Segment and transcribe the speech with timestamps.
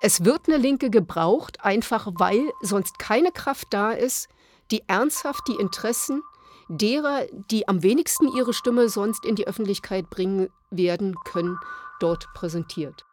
[0.00, 4.28] Es wird eine Linke gebraucht, einfach weil sonst keine Kraft da ist,
[4.70, 6.22] die ernsthaft die Interessen
[6.68, 11.58] derer, die am wenigsten ihre Stimme sonst in die Öffentlichkeit bringen werden können,
[11.98, 13.07] dort präsentiert.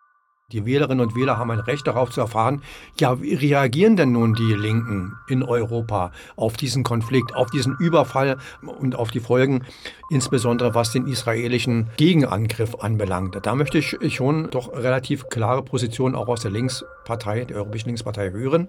[0.52, 2.62] Die Wählerinnen und Wähler haben ein Recht darauf zu erfahren,
[3.00, 8.38] ja, wie reagieren denn nun die Linken in Europa auf diesen Konflikt, auf diesen Überfall
[8.62, 9.66] und auf die Folgen,
[10.12, 13.40] insbesondere was den israelischen Gegenangriff anbelangt.
[13.42, 18.30] Da möchte ich schon doch relativ klare Positionen auch aus der Linkspartei, der Europäischen Linkspartei
[18.30, 18.68] hören.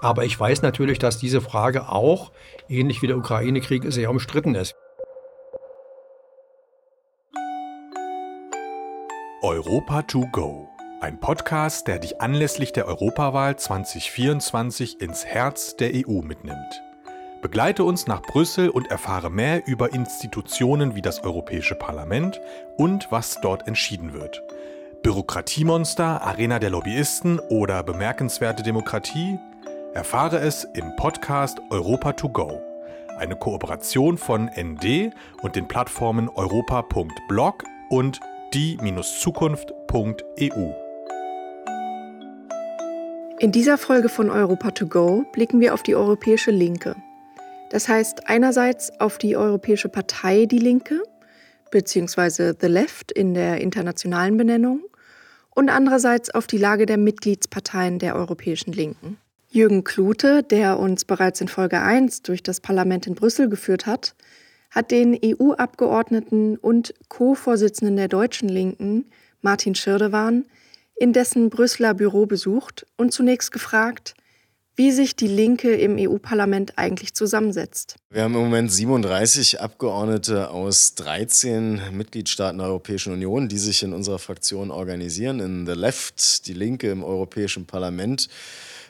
[0.00, 2.32] Aber ich weiß natürlich, dass diese Frage auch,
[2.66, 4.74] ähnlich wie der Ukraine-Krieg, sehr umstritten ist.
[9.42, 10.69] Europa to go
[11.00, 16.82] ein Podcast, der dich anlässlich der Europawahl 2024 ins Herz der EU mitnimmt.
[17.40, 22.38] Begleite uns nach Brüssel und erfahre mehr über Institutionen wie das Europäische Parlament
[22.76, 24.42] und was dort entschieden wird.
[25.02, 29.38] Bürokratiemonster, Arena der Lobbyisten oder bemerkenswerte Demokratie?
[29.94, 32.60] Erfahre es im Podcast Europa to go.
[33.16, 38.20] Eine Kooperation von ND und den Plattformen europa.blog und
[38.52, 40.89] die-zukunft.eu.
[43.40, 46.94] In dieser Folge von Europa to go blicken wir auf die europäische Linke.
[47.70, 51.02] Das heißt einerseits auf die Europäische Partei Die Linke,
[51.70, 54.82] beziehungsweise The Left in der internationalen Benennung,
[55.54, 59.16] und andererseits auf die Lage der Mitgliedsparteien der Europäischen Linken.
[59.48, 64.14] Jürgen Klute, der uns bereits in Folge 1 durch das Parlament in Brüssel geführt hat,
[64.70, 69.06] hat den EU-Abgeordneten und Co-Vorsitzenden der Deutschen Linken,
[69.40, 70.44] Martin Schirdewan,
[71.00, 74.14] in dessen Brüsseler Büro besucht und zunächst gefragt,
[74.76, 77.96] wie sich die Linke im EU-Parlament eigentlich zusammensetzt.
[78.10, 83.94] Wir haben im Moment 37 Abgeordnete aus 13 Mitgliedstaaten der Europäischen Union, die sich in
[83.94, 85.40] unserer Fraktion organisieren.
[85.40, 88.28] In The Left, die Linke im Europäischen Parlament.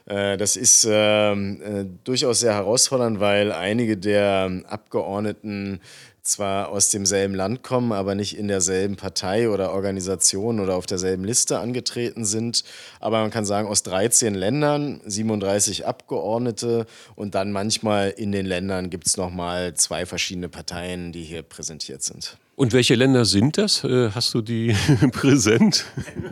[0.07, 5.81] Äh, das ist äh, äh, durchaus sehr herausfordernd, weil einige der Abgeordneten
[6.23, 11.25] zwar aus demselben Land kommen, aber nicht in derselben Partei oder Organisation oder auf derselben
[11.25, 12.65] Liste angetreten sind.
[13.01, 16.87] Aber man kann sagen, aus 13 Ländern, 37 Abgeordnete
[17.17, 22.03] und dann manchmal in den Ländern gibt es nochmal zwei verschiedene Parteien, die hier präsentiert
[22.03, 22.37] sind.
[22.61, 23.85] Und welche Länder sind das?
[23.85, 24.77] Äh, hast du die
[25.13, 25.87] präsent?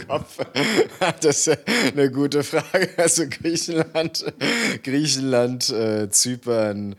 [0.07, 0.39] Kopf.
[1.23, 1.59] Das ist
[1.97, 2.91] eine gute Frage.
[2.99, 4.27] Also Griechenland,
[4.83, 6.97] Griechenland, äh, Zypern,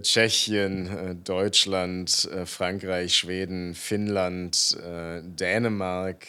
[0.00, 6.26] Tschechien, äh, Deutschland, äh, Frankreich, Schweden, Finnland, Dänemark,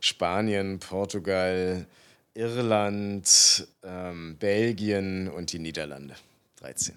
[0.00, 1.86] Spanien, Portugal,
[2.34, 6.14] Irland, ähm, Belgien und die Niederlande.
[6.60, 6.96] 13.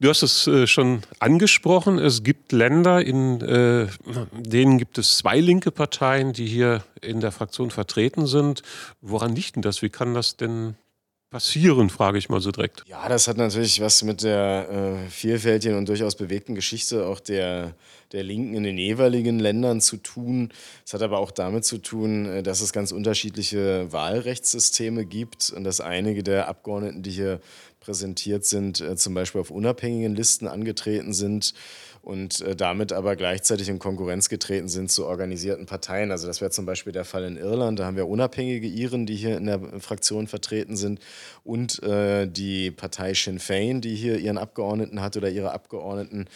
[0.00, 1.98] Du hast es äh, schon angesprochen.
[1.98, 3.88] Es gibt Länder, in äh,
[4.32, 8.62] denen gibt es zwei linke Parteien, die hier in der Fraktion vertreten sind.
[9.00, 9.82] Woran liegt denn das?
[9.82, 10.76] Wie kann das denn
[11.30, 12.84] passieren, frage ich mal so direkt.
[12.86, 14.68] Ja, das hat natürlich was mit der
[15.06, 17.74] äh, vielfältigen und durchaus bewegten Geschichte auch der,
[18.12, 20.50] der Linken in den jeweiligen Ländern zu tun.
[20.86, 25.64] Es hat aber auch damit zu tun, äh, dass es ganz unterschiedliche Wahlrechtssysteme gibt und
[25.64, 27.40] dass einige der Abgeordneten, die hier
[27.80, 31.52] präsentiert sind, äh, zum Beispiel auf unabhängigen Listen angetreten sind
[32.02, 36.10] und äh, damit aber gleichzeitig in Konkurrenz getreten sind zu organisierten Parteien.
[36.10, 37.78] Also das wäre zum Beispiel der Fall in Irland.
[37.78, 41.00] Da haben wir unabhängige Iren, die hier in der Fraktion vertreten sind
[41.44, 46.26] und äh, die Partei Sinn Fein, die hier ihren Abgeordneten hat oder ihre Abgeordneten.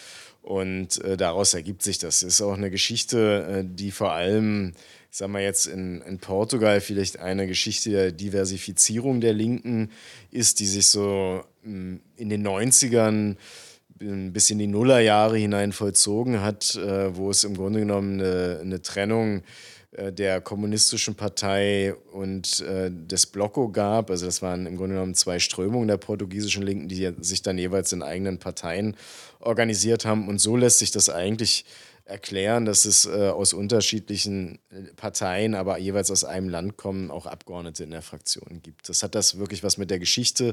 [0.43, 2.23] Und äh, daraus ergibt sich das.
[2.23, 4.75] Ist auch eine Geschichte, äh, die vor allem
[5.13, 9.91] ich sag mal jetzt in, in Portugal vielleicht eine Geschichte der Diversifizierung der Linken
[10.31, 13.37] ist, die sich so mm, in den 90ern
[14.33, 18.83] bis in die Nullerjahre hinein vollzogen hat, äh, wo es im Grunde genommen eine, eine
[18.83, 19.43] Trennung
[19.93, 24.11] äh, der kommunistischen Partei und äh, des Bloco gab.
[24.11, 27.93] Also das waren im Grunde genommen zwei Strömungen der portugiesischen Linken, die sich dann jeweils
[27.93, 28.97] in eigenen Parteien
[29.41, 30.29] organisiert haben.
[30.29, 31.65] Und so lässt sich das eigentlich
[32.05, 37.27] erklären, dass es äh, aus unterschiedlichen äh, Parteien, aber jeweils aus einem Land kommen, auch
[37.27, 38.89] Abgeordnete in der Fraktion gibt.
[38.89, 40.53] Das hat das wirklich was mit der Geschichte,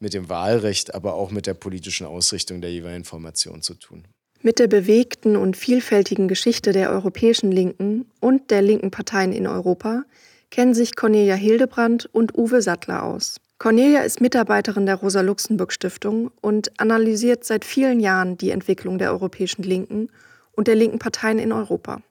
[0.00, 4.04] mit dem Wahlrecht, aber auch mit der politischen Ausrichtung der jeweiligen Formation zu tun.
[4.40, 10.04] Mit der bewegten und vielfältigen Geschichte der europäischen Linken und der linken Parteien in Europa
[10.50, 13.40] kennen sich Cornelia Hildebrand und Uwe Sattler aus.
[13.58, 20.08] Cornelia ist Mitarbeiterin der Rosa-Luxemburg-Stiftung und analysiert seit vielen Jahren die Entwicklung der europäischen Linken
[20.58, 22.02] und der linken Parteien in Europa.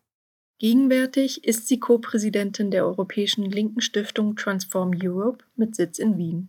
[0.58, 6.48] Gegenwärtig ist sie Co-Präsidentin der Europäischen Linken Stiftung Transform Europe mit Sitz in Wien.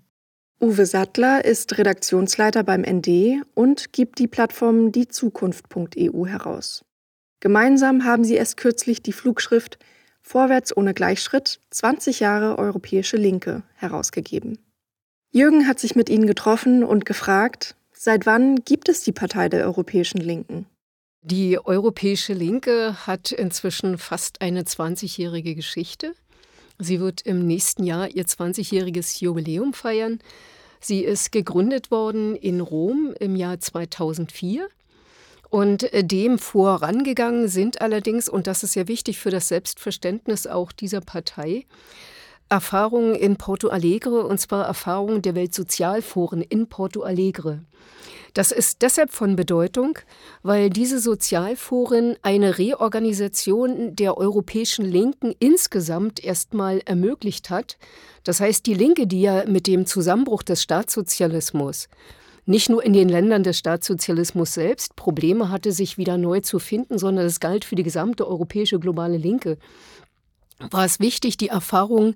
[0.61, 6.85] Uwe Sattler ist Redaktionsleiter beim ND und gibt die Plattform diezukunft.eu heraus.
[7.41, 9.79] Gemeinsam haben sie erst kürzlich die Flugschrift
[10.23, 14.59] Vorwärts ohne Gleichschritt 20 Jahre Europäische Linke herausgegeben.
[15.33, 19.65] Jürgen hat sich mit ihnen getroffen und gefragt, seit wann gibt es die Partei der
[19.65, 20.67] Europäischen Linken?
[21.23, 26.15] Die Europäische Linke hat inzwischen fast eine 20-jährige Geschichte.
[26.79, 30.21] Sie wird im nächsten Jahr ihr 20-jähriges Jubiläum feiern.
[30.81, 34.69] Sie ist gegründet worden in Rom im Jahr 2004
[35.51, 40.71] und äh, dem vorangegangen sind allerdings, und das ist ja wichtig für das Selbstverständnis auch
[40.71, 41.67] dieser Partei,
[42.49, 47.65] Erfahrungen in Porto Alegre, und zwar Erfahrungen der Weltsozialforen in Porto Alegre.
[48.35, 49.99] Das ist deshalb von Bedeutung,
[50.43, 57.79] weil diese Sozialforen eine Reorganisation der europäischen Linken insgesamt erstmal ermöglicht hat.
[58.25, 61.89] Das heißt, die Linke, die ja mit dem Zusammenbruch des Staatssozialismus
[62.49, 66.99] nicht nur in den Ländern des Staatssozialismus selbst Probleme hatte, sich wieder neu zu finden,
[66.99, 69.59] sondern es galt für die gesamte europäische globale Linke
[70.59, 72.15] war es wichtig, die Erfahrung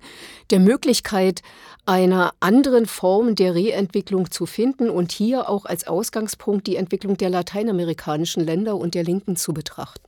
[0.49, 1.41] der Möglichkeit
[1.85, 7.29] einer anderen Form der Reentwicklung zu finden und hier auch als Ausgangspunkt die Entwicklung der
[7.29, 10.07] lateinamerikanischen Länder und der Linken zu betrachten.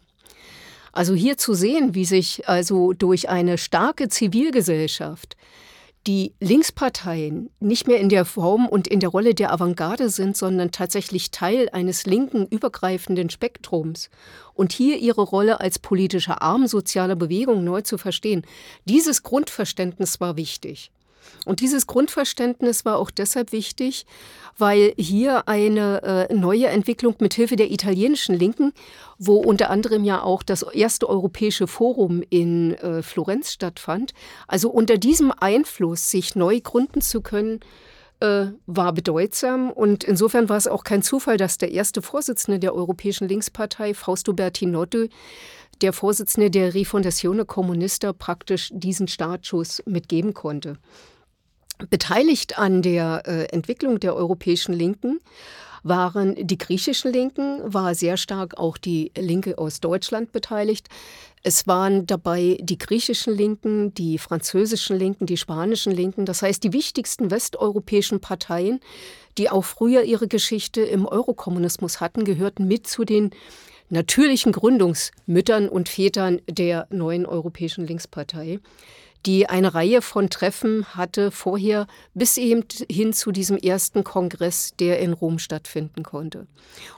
[0.91, 5.35] Also hier zu sehen, wie sich also durch eine starke Zivilgesellschaft
[6.07, 10.71] die Linksparteien nicht mehr in der Form und in der Rolle der Avantgarde sind, sondern
[10.71, 14.09] tatsächlich Teil eines linken übergreifenden Spektrums
[14.53, 18.43] und hier ihre Rolle als politischer Arm sozialer Bewegung neu zu verstehen.
[18.85, 20.91] Dieses Grundverständnis war wichtig.
[21.45, 24.05] Und dieses Grundverständnis war auch deshalb wichtig,
[24.57, 28.73] weil hier eine äh, neue Entwicklung mit Hilfe der italienischen Linken,
[29.17, 34.13] wo unter anderem ja auch das erste europäische Forum in äh, Florenz stattfand,
[34.47, 37.59] also unter diesem Einfluss sich neu gründen zu können,
[38.19, 39.69] äh, war bedeutsam.
[39.69, 44.33] Und insofern war es auch kein Zufall, dass der erste Vorsitzende der Europäischen Linkspartei, Fausto
[44.33, 45.07] Bertinotto,
[45.81, 50.77] der Vorsitzende der Rifondazione Comunista, praktisch diesen Startschuss mitgeben konnte.
[51.89, 55.19] Beteiligt an der äh, Entwicklung der europäischen Linken
[55.83, 60.89] waren die griechischen Linken, war sehr stark auch die Linke aus Deutschland beteiligt.
[61.43, 66.73] Es waren dabei die griechischen Linken, die französischen Linken, die spanischen Linken, das heißt die
[66.73, 68.79] wichtigsten westeuropäischen Parteien,
[69.37, 73.29] die auch früher ihre Geschichte im Eurokommunismus hatten, gehörten mit zu den
[73.89, 78.59] natürlichen Gründungsmüttern und Vätern der neuen europäischen Linkspartei
[79.25, 84.99] die eine Reihe von Treffen hatte vorher bis eben hin zu diesem ersten Kongress, der
[84.99, 86.47] in Rom stattfinden konnte.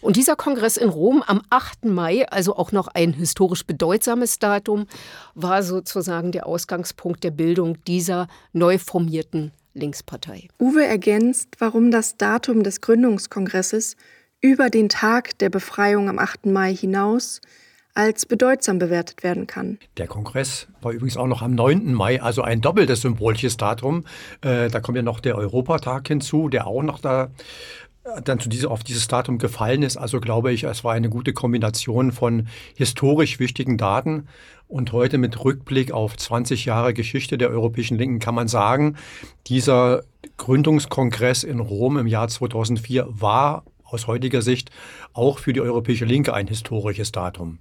[0.01, 1.85] Und dieser Kongress in Rom am 8.
[1.85, 4.88] Mai, also auch noch ein historisch bedeutsames Datum,
[5.35, 10.47] war sozusagen der Ausgangspunkt der Bildung dieser neu formierten Linkspartei.
[10.59, 13.95] Uwe ergänzt, warum das Datum des Gründungskongresses
[14.41, 16.47] über den Tag der Befreiung am 8.
[16.47, 17.41] Mai hinaus
[17.97, 19.79] als bedeutsam bewertet werden kann.
[19.97, 21.94] Der Kongress war übrigens auch noch am 9.
[21.94, 24.05] Mai, also ein doppeltes symbolisches Datum.
[24.41, 27.31] Äh, da kommt ja noch der Europatag hinzu, der auch noch da
[28.23, 29.97] dann zu diese, auf dieses Datum gefallen ist.
[29.97, 34.27] Also glaube ich, es war eine gute Kombination von historisch wichtigen Daten.
[34.67, 38.95] Und heute mit Rückblick auf 20 Jahre Geschichte der Europäischen Linken kann man sagen,
[39.47, 40.03] dieser
[40.38, 44.69] Gründungskongress in Rom im Jahr 2004 war aus heutiger Sicht
[45.17, 47.59] auch für die Europäische Linke ein historisches Datum.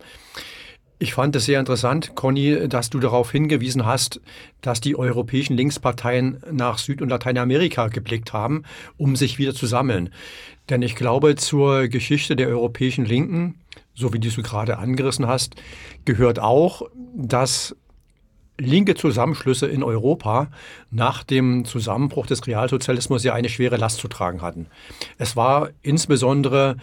[0.98, 4.20] Ich fand es sehr interessant, Conny, dass du darauf hingewiesen hast,
[4.62, 8.62] dass die europäischen Linksparteien nach Süd- und Lateinamerika geblickt haben,
[8.96, 10.08] um sich wieder zu sammeln.
[10.70, 13.56] Denn ich glaube, zur Geschichte der europäischen Linken,
[13.94, 15.56] so wie du es gerade angerissen hast,
[16.06, 16.82] gehört auch,
[17.14, 17.76] dass
[18.58, 20.48] linke Zusammenschlüsse in Europa
[20.90, 24.68] nach dem Zusammenbruch des Realsozialismus ja eine schwere Last zu tragen hatten.
[25.18, 26.76] Es war insbesondere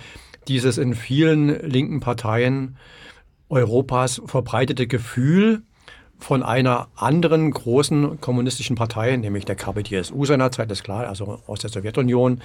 [0.47, 2.77] dieses in vielen linken Parteien
[3.49, 5.61] Europas verbreitete Gefühl
[6.17, 11.69] von einer anderen großen kommunistischen Partei, nämlich der KPDSU seinerzeit, ist klar, also aus der
[11.69, 12.41] Sowjetunion,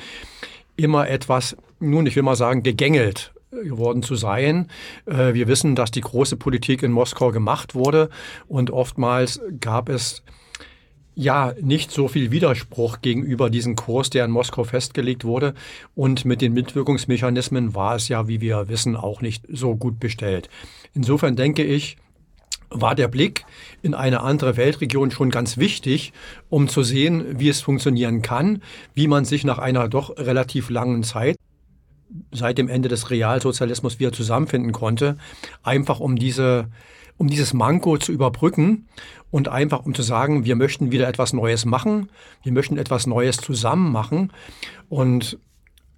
[0.76, 4.68] immer etwas, nun, ich will mal sagen, gegängelt geworden zu sein.
[5.06, 8.10] Äh, wir wissen, dass die große Politik in Moskau gemacht wurde
[8.46, 10.22] und oftmals gab es
[11.18, 15.52] ja nicht so viel Widerspruch gegenüber diesem Kurs, der in Moskau festgelegt wurde.
[15.96, 20.48] Und mit den Mitwirkungsmechanismen war es ja, wie wir wissen, auch nicht so gut bestellt.
[20.94, 21.96] Insofern denke ich,
[22.70, 23.44] war der Blick
[23.82, 26.12] in eine andere Weltregion schon ganz wichtig,
[26.50, 28.62] um zu sehen, wie es funktionieren kann,
[28.94, 31.36] wie man sich nach einer doch relativ langen Zeit
[32.30, 35.18] seit dem Ende des Realsozialismus wieder zusammenfinden konnte,
[35.64, 36.68] einfach um diese
[37.18, 38.88] um dieses Manko zu überbrücken
[39.30, 42.08] und einfach um zu sagen, wir möchten wieder etwas Neues machen,
[42.42, 44.32] wir möchten etwas Neues zusammen machen.
[44.88, 45.38] Und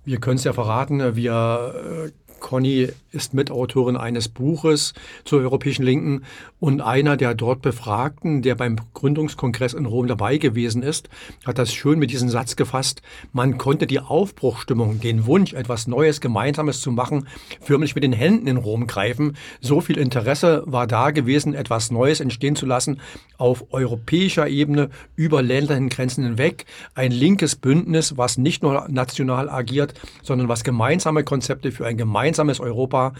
[0.05, 4.95] wir können es ja verraten, wir Conny ist Mitautorin eines Buches
[5.25, 6.23] zur Europäischen Linken
[6.59, 11.09] und einer der dort Befragten, der beim Gründungskongress in Rom dabei gewesen ist,
[11.45, 13.03] hat das schön mit diesem Satz gefasst.
[13.33, 17.29] Man konnte die Aufbruchstimmung, den Wunsch, etwas Neues, Gemeinsames zu machen,
[17.61, 19.37] förmlich mit den Händen in Rom greifen.
[19.61, 23.01] So viel Interesse war da gewesen, etwas Neues entstehen zu lassen
[23.39, 26.67] auf europäischer Ebene über Ländergrenzen hinweg.
[26.95, 32.30] Ein linkes Bündnis, was nicht nur national agiert, sondern was gemeinsame Konzepte für ein gemeinsames
[32.39, 33.13] Europa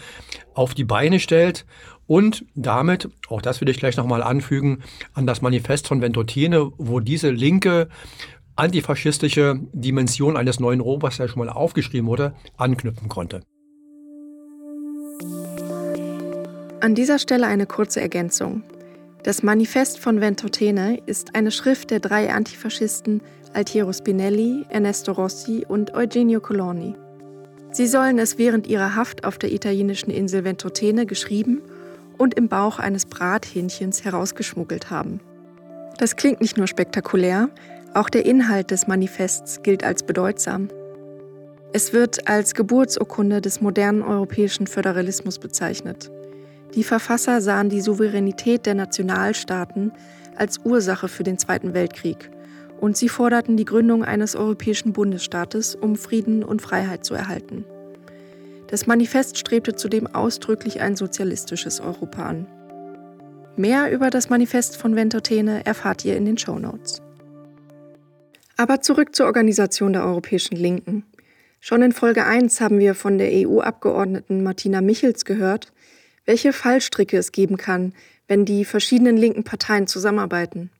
[0.53, 1.65] auf die Beine stellt
[2.07, 6.99] und damit, auch das will ich gleich nochmal anfügen, an das Manifest von Ventotene, wo
[6.99, 7.87] diese linke
[8.55, 13.41] antifaschistische Dimension eines neuen Europas, ja schon mal aufgeschrieben wurde, anknüpfen konnte.
[16.81, 18.63] An dieser Stelle eine kurze Ergänzung.
[19.23, 23.21] Das Manifest von Ventotene ist eine Schrift der drei Antifaschisten
[23.53, 26.95] Altiero Spinelli, Ernesto Rossi und Eugenio Coloni.
[27.71, 31.61] Sie sollen es während ihrer Haft auf der italienischen Insel Ventotene geschrieben
[32.17, 35.21] und im Bauch eines Brathähnchens herausgeschmuggelt haben.
[35.97, 37.49] Das klingt nicht nur spektakulär,
[37.93, 40.67] auch der Inhalt des Manifests gilt als bedeutsam.
[41.73, 46.11] Es wird als Geburtsurkunde des modernen europäischen Föderalismus bezeichnet.
[46.75, 49.93] Die Verfasser sahen die Souveränität der Nationalstaaten
[50.35, 52.29] als Ursache für den Zweiten Weltkrieg
[52.81, 57.63] und sie forderten die Gründung eines europäischen Bundesstaates, um Frieden und Freiheit zu erhalten.
[58.67, 62.47] Das Manifest strebte zudem ausdrücklich ein sozialistisches Europa an.
[63.55, 67.01] Mehr über das Manifest von Ventotene erfahrt ihr in den Show Notes.
[68.57, 71.03] Aber zurück zur Organisation der Europäischen Linken.
[71.59, 75.71] Schon in Folge 1 haben wir von der EU-Abgeordneten Martina Michels gehört,
[76.25, 77.93] welche Fallstricke es geben kann,
[78.27, 80.71] wenn die verschiedenen linken Parteien zusammenarbeiten.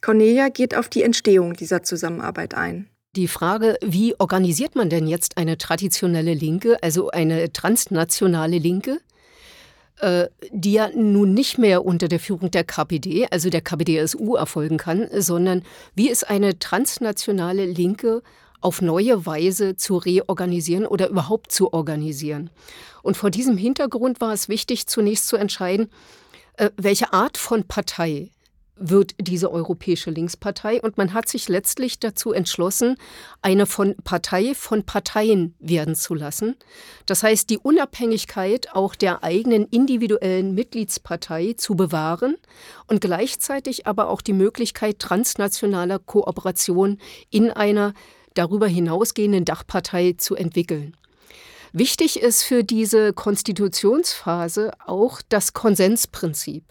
[0.00, 2.88] Cornelia geht auf die Entstehung dieser Zusammenarbeit ein.
[3.16, 9.00] Die Frage, wie organisiert man denn jetzt eine traditionelle Linke, also eine transnationale Linke,
[10.00, 14.76] äh, die ja nun nicht mehr unter der Führung der KPD, also der KPDSU, erfolgen
[14.76, 15.62] kann, sondern
[15.94, 18.22] wie ist eine transnationale Linke
[18.60, 22.50] auf neue Weise zu reorganisieren oder überhaupt zu organisieren.
[23.02, 25.90] Und vor diesem Hintergrund war es wichtig, zunächst zu entscheiden,
[26.56, 28.30] äh, welche Art von Partei
[28.80, 32.96] wird diese Europäische Linkspartei und man hat sich letztlich dazu entschlossen,
[33.42, 36.56] eine von Partei von Parteien werden zu lassen.
[37.06, 42.36] Das heißt, die Unabhängigkeit auch der eigenen individuellen Mitgliedspartei zu bewahren
[42.86, 46.98] und gleichzeitig aber auch die Möglichkeit transnationaler Kooperation
[47.30, 47.94] in einer
[48.34, 50.96] darüber hinausgehenden Dachpartei zu entwickeln.
[51.72, 56.64] Wichtig ist für diese Konstitutionsphase auch das Konsensprinzip.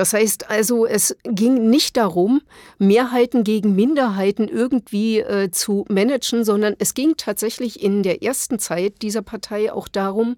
[0.00, 2.40] Das heißt also, es ging nicht darum,
[2.78, 9.02] Mehrheiten gegen Minderheiten irgendwie äh, zu managen, sondern es ging tatsächlich in der ersten Zeit
[9.02, 10.36] dieser Partei auch darum,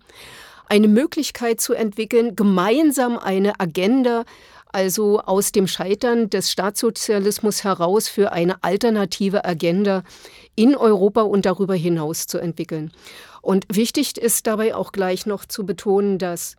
[0.69, 4.25] eine Möglichkeit zu entwickeln, gemeinsam eine Agenda
[4.67, 10.03] also aus dem Scheitern des Staatssozialismus heraus für eine alternative Agenda
[10.57, 12.91] in Europa und darüber hinaus zu entwickeln.
[13.43, 16.57] Und wichtig ist dabei auch gleich noch zu betonen, dass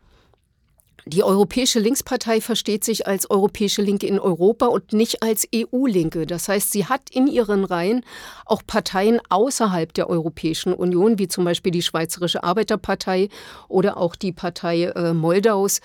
[1.05, 6.25] die Europäische Linkspartei versteht sich als Europäische Linke in Europa und nicht als EU-Linke.
[6.25, 8.05] Das heißt, sie hat in ihren Reihen
[8.45, 13.27] auch Parteien außerhalb der Europäischen Union, wie zum Beispiel die Schweizerische Arbeiterpartei
[13.67, 15.81] oder auch die Partei äh, Moldaus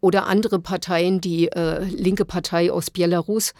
[0.00, 3.52] oder andere Parteien, die äh, linke Partei aus Belarus.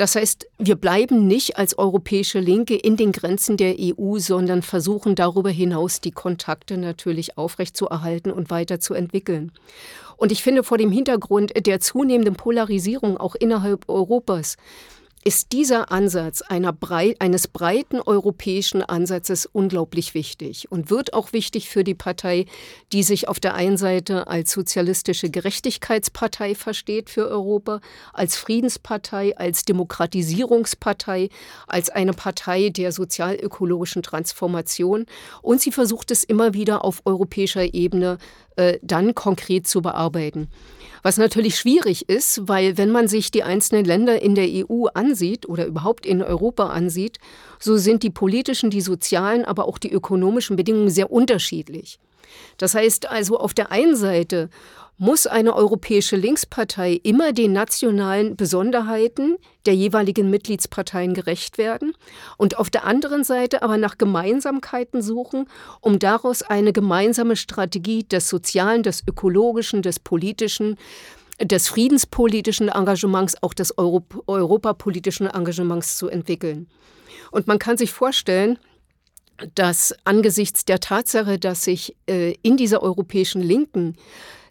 [0.00, 5.14] Das heißt, wir bleiben nicht als europäische Linke in den Grenzen der EU, sondern versuchen
[5.14, 9.52] darüber hinaus die Kontakte natürlich aufrechtzuerhalten und weiterzuentwickeln.
[10.16, 14.56] Und ich finde vor dem Hintergrund der zunehmenden Polarisierung auch innerhalb Europas
[15.22, 16.42] ist dieser Ansatz
[16.80, 22.46] brei eines breiten europäischen Ansatzes unglaublich wichtig und wird auch wichtig für die Partei,
[22.92, 27.80] die sich auf der einen Seite als sozialistische Gerechtigkeitspartei versteht für Europa,
[28.14, 31.28] als Friedenspartei, als Demokratisierungspartei,
[31.66, 35.04] als eine Partei der sozialökologischen Transformation.
[35.42, 38.16] Und sie versucht es immer wieder auf europäischer Ebene
[38.56, 40.48] äh, dann konkret zu bearbeiten.
[41.02, 45.48] Was natürlich schwierig ist, weil wenn man sich die einzelnen Länder in der EU ansieht
[45.48, 47.18] oder überhaupt in Europa ansieht,
[47.58, 51.98] so sind die politischen, die sozialen, aber auch die ökonomischen Bedingungen sehr unterschiedlich.
[52.58, 54.50] Das heißt also auf der einen Seite
[55.00, 61.94] muss eine europäische Linkspartei immer den nationalen Besonderheiten der jeweiligen Mitgliedsparteien gerecht werden
[62.36, 65.46] und auf der anderen Seite aber nach Gemeinsamkeiten suchen,
[65.80, 70.76] um daraus eine gemeinsame Strategie des sozialen, des ökologischen, des politischen,
[71.42, 76.68] des friedenspolitischen Engagements, auch des Europ europapolitischen Engagements zu entwickeln.
[77.30, 78.58] Und man kann sich vorstellen,
[79.54, 83.96] dass angesichts der Tatsache, dass sich äh, in dieser europäischen Linken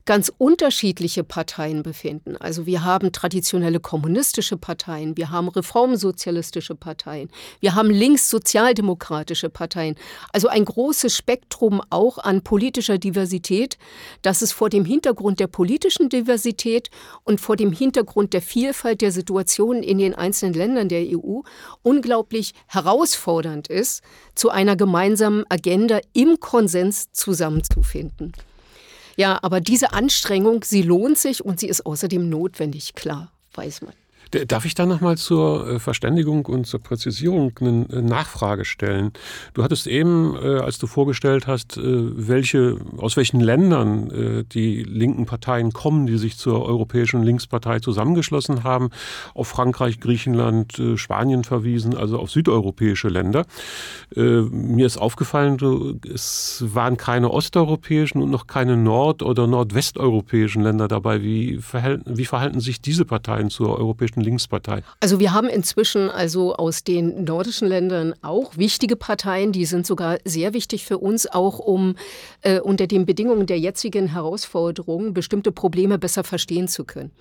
[0.10, 2.36] ganz unterschiedliche Parteien befinden.
[2.36, 9.94] Also wir haben traditionelle kommunistische Parteien, wir haben reformsozialistische Parteien, wir haben linkssozialdemokratische Parteien.
[10.34, 13.78] Also ein großes Spektrum auch an politischer Diversität,
[14.24, 16.90] das es vor dem Hintergrund der politischen Diversität
[17.24, 21.42] und vor dem Hintergrund der Vielfalt der Situationen in den einzelnen Ländern der EU
[21.84, 24.02] unglaublich herausfordernd ist,
[24.34, 28.34] zu einer gemeinsamen Agenda im Konsens zusammenzufinden.
[29.20, 33.92] Ja, aber diese Anstrengung, sie lohnt sich und sie ist außerdem notwendig, klar, weiß man.
[34.32, 39.12] Darf ich da nochmal zur äh, Verständigung und zur Präzisierung eine äh, Nachfrage stellen?
[39.56, 45.72] Du hattest eben, äh, als du vorgestellt hast, welche, aus welchen Ländern die linken Parteien
[45.72, 48.90] kommen, die sich zur Europäischen Linkspartei zusammengeschlossen haben,
[49.34, 53.46] auf Frankreich, Griechenland, Spanien verwiesen, also auf südeuropäische Länder.
[54.16, 61.22] Mir ist aufgefallen, es waren keine osteuropäischen und noch keine nord- oder nordwesteuropäischen Länder dabei.
[61.22, 64.84] Wie verhalten, wie verhalten sich diese Parteien zur Europäischen nordischen Linkspartei?
[65.00, 70.20] Also wir haben inzwischen also aus den nordischen Ländern auch wichtige Parteien, die sind sogar
[70.26, 71.96] sehr wichtig für uns, auch um
[72.42, 77.12] äh, unter den Bedingungen der jetzigen Herausforderungen bestimmte Probleme besser verstehen zu können.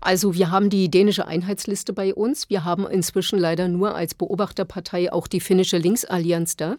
[0.00, 2.48] Also wir haben die dänische Einheitsliste bei uns.
[2.48, 6.76] Wir haben inzwischen leider nur als Beobachterpartei auch die finnische Linksallianz da.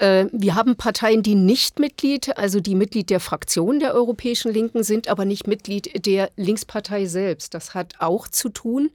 [0.00, 4.82] Äh, wir haben Parteien, die nicht Mitglied, also die Mitglied der Fraktion der Europäischen Linken
[4.82, 7.52] sind, aber nicht Mitglied der Linkspartei selbst.
[7.52, 8.90] Das hat auch zu tun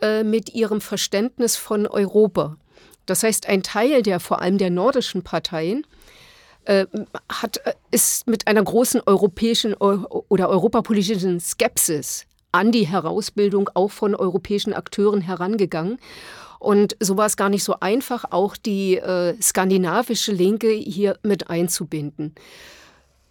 [0.00, 2.56] äh, mit ihrem Verständnis von Europa.
[3.04, 5.84] Das heißt, ein Teil der vor allem der nordischen Parteien
[6.66, 6.86] äh,
[7.28, 14.72] hat, ist mit einer großen europäischen oder europapolitischen Skepsis an die Herausbildung auch von europäischen
[14.72, 15.98] Akteuren herangegangen
[16.58, 21.50] und so war es gar nicht so einfach, auch die äh, skandinavische Linke hier mit
[21.50, 22.34] einzubinden.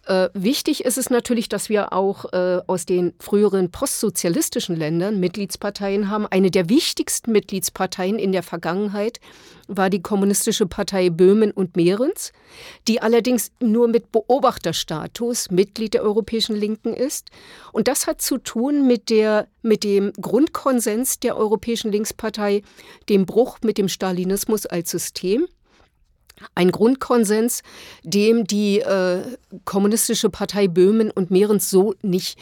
[0.08, 6.08] Äh, wichtig ist es natürlich, dass wir auch äh, aus den früheren postsozialistischen Ländern Mitgliedsparteien
[6.08, 6.26] haben.
[6.26, 9.20] Eine der wichtigsten Mitgliedsparteien in der Vergangenheit
[9.66, 12.32] war die Kommunistische Partei Böhmen und Mährens,
[12.88, 17.28] die allerdings nur mit Beobachterstatus Mitglied der Europäischen Linken ist.
[17.72, 22.62] Und das hat zu tun mit, der, mit dem Grundkonsens der Europäischen Linkspartei,
[23.10, 25.46] dem Bruch mit dem Stalinismus als System
[26.54, 27.62] ein Grundkonsens,
[28.02, 29.22] dem die äh,
[29.64, 32.38] Kommunistische Partei Böhmen und Mährens so nicht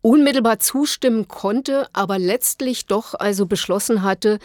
[0.00, 4.38] unmittelbar zustimmen konnte, aber letztlich doch also beschlossen hatte,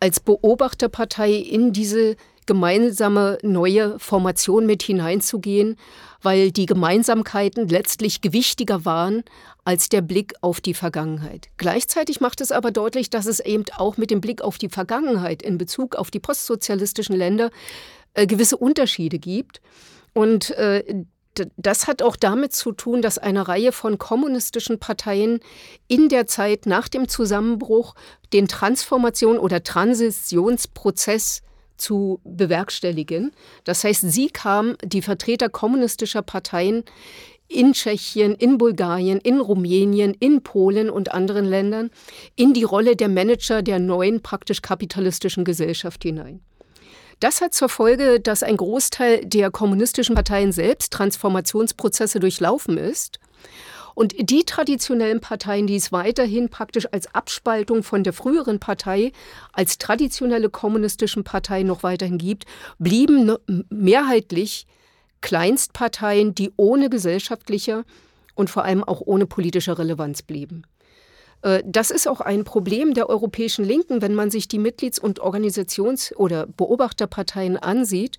[0.00, 5.76] als Beobachterpartei in diese gemeinsame neue Formation mit hineinzugehen,
[6.22, 9.22] weil die Gemeinsamkeiten letztlich gewichtiger waren
[9.64, 11.48] als der Blick auf die Vergangenheit.
[11.56, 15.42] Gleichzeitig macht es aber deutlich, dass es eben auch mit dem Blick auf die Vergangenheit
[15.42, 17.50] in Bezug auf die postsozialistischen Länder
[18.14, 19.60] äh, gewisse Unterschiede gibt.
[20.12, 21.04] Und äh,
[21.56, 25.40] das hat auch damit zu tun, dass eine Reihe von kommunistischen Parteien
[25.88, 27.94] in der Zeit nach dem Zusammenbruch
[28.32, 31.42] den Transformation- oder Transitionsprozess
[31.76, 33.32] zu bewerkstelligen.
[33.64, 36.84] Das heißt, sie kamen, die Vertreter kommunistischer Parteien,
[37.48, 41.90] in Tschechien, in Bulgarien, in Rumänien, in Polen und anderen Ländern
[42.36, 46.40] in die Rolle der Manager der neuen praktisch kapitalistischen Gesellschaft hinein.
[47.20, 53.18] Das hat zur Folge, dass ein Großteil der kommunistischen Parteien selbst Transformationsprozesse durchlaufen ist.
[53.94, 59.12] Und die traditionellen Parteien, die es weiterhin praktisch als Abspaltung von der früheren Partei,
[59.52, 62.44] als traditionelle kommunistischen Partei noch weiterhin gibt,
[62.78, 63.36] blieben
[63.70, 64.66] mehrheitlich
[65.20, 67.84] Kleinstparteien, die ohne gesellschaftliche
[68.34, 70.64] und vor allem auch ohne politische Relevanz blieben.
[71.44, 75.20] Äh, das ist auch ein Problem der europäischen Linken, wenn man sich die Mitglieds- und
[75.20, 78.18] Organisations- oder Beobachterparteien ansieht,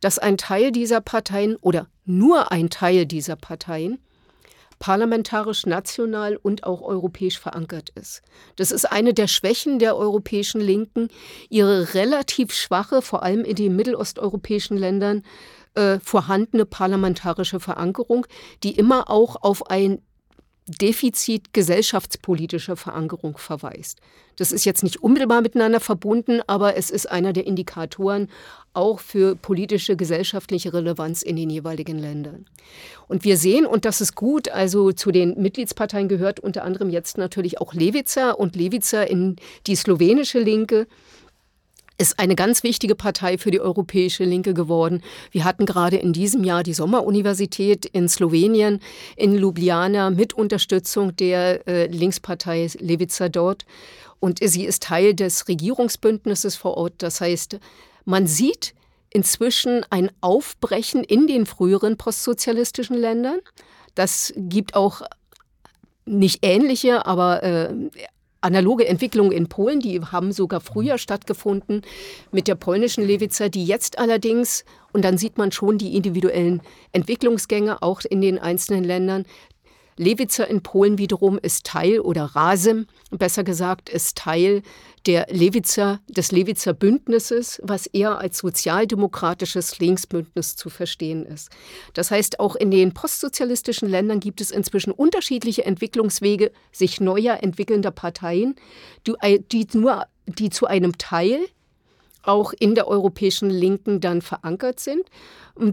[0.00, 3.98] dass ein Teil dieser Parteien oder nur ein Teil dieser Parteien
[4.78, 8.22] parlamentarisch, national und auch europäisch verankert ist.
[8.56, 11.08] Das ist eine der Schwächen der europäischen Linken,
[11.50, 15.22] ihre relativ schwache, vor allem in den mittelosteuropäischen Ländern,
[15.74, 18.26] äh, vorhandene parlamentarische Verankerung,
[18.62, 20.00] die immer auch auf ein
[20.70, 24.00] Defizit gesellschaftspolitischer Verankerung verweist.
[24.36, 28.28] Das ist jetzt nicht unmittelbar miteinander verbunden, aber es ist einer der Indikatoren
[28.72, 32.46] auch für politische, gesellschaftliche Relevanz in den jeweiligen Ländern.
[33.08, 37.18] Und wir sehen, und das ist gut, also zu den Mitgliedsparteien gehört unter anderem jetzt
[37.18, 40.86] natürlich auch Lewica und Lewica in die slowenische Linke
[42.00, 45.02] ist eine ganz wichtige Partei für die europäische Linke geworden.
[45.30, 48.80] Wir hatten gerade in diesem Jahr die Sommeruniversität in Slowenien,
[49.16, 53.66] in Ljubljana, mit Unterstützung der äh, Linkspartei Levica dort.
[54.18, 56.94] Und sie ist Teil des Regierungsbündnisses vor Ort.
[56.98, 57.58] Das heißt,
[58.06, 58.74] man sieht
[59.10, 63.40] inzwischen ein Aufbrechen in den früheren postsozialistischen Ländern.
[63.94, 65.02] Das gibt auch
[66.06, 67.74] nicht ähnliche, aber äh,
[68.40, 71.82] analoge Entwicklungen in Polen, die haben sogar früher stattgefunden
[72.32, 77.82] mit der polnischen Lewica, die jetzt allerdings, und dann sieht man schon die individuellen Entwicklungsgänge
[77.82, 79.24] auch in den einzelnen Ländern,
[80.00, 84.62] Lewica in Polen wiederum ist Teil oder Rasem, besser gesagt, ist Teil
[85.04, 91.50] der Lewica, des Lewica Bündnisses, was eher als sozialdemokratisches Linksbündnis zu verstehen ist.
[91.92, 97.90] Das heißt, auch in den postsozialistischen Ländern gibt es inzwischen unterschiedliche Entwicklungswege sich neuer entwickelnder
[97.90, 98.56] Parteien,
[99.06, 99.14] die,
[99.52, 101.40] die nur die zu einem Teil
[102.22, 105.04] auch in der europäischen Linken dann verankert sind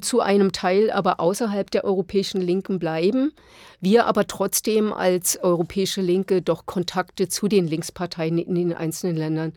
[0.02, 3.32] zu einem Teil aber außerhalb der europäischen Linken bleiben.
[3.80, 9.54] Wir aber trotzdem als europäische Linke doch Kontakte zu den Linksparteien in den einzelnen Ländern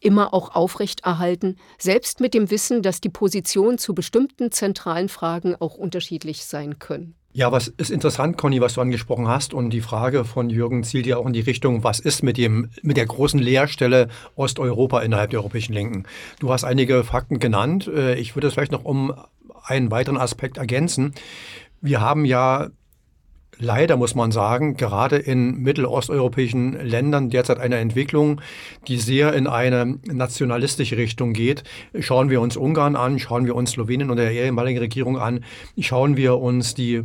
[0.00, 5.76] immer auch aufrechterhalten, selbst mit dem Wissen, dass die Positionen zu bestimmten zentralen Fragen auch
[5.76, 7.14] unterschiedlich sein können.
[7.34, 11.06] Ja, was ist interessant, Conny, was du angesprochen hast und die Frage von Jürgen zielt
[11.06, 15.30] ja auch in die Richtung, was ist mit dem mit der großen Leerstelle Osteuropa innerhalb
[15.30, 16.04] der Europäischen Linken?
[16.40, 17.88] Du hast einige Fakten genannt.
[17.88, 19.14] Äh, ich würde es vielleicht noch um
[19.72, 21.14] einen weiteren Aspekt ergänzen.
[21.80, 22.68] Wir haben ja
[23.58, 28.40] leider, muss man sagen, gerade in mittelosteuropäischen Ländern derzeit eine Entwicklung,
[28.88, 31.64] die sehr in eine nationalistische Richtung geht.
[31.98, 35.44] Schauen wir uns Ungarn an, schauen wir uns Slowenien und der ehemaligen Regierung an,
[35.78, 37.02] schauen wir uns die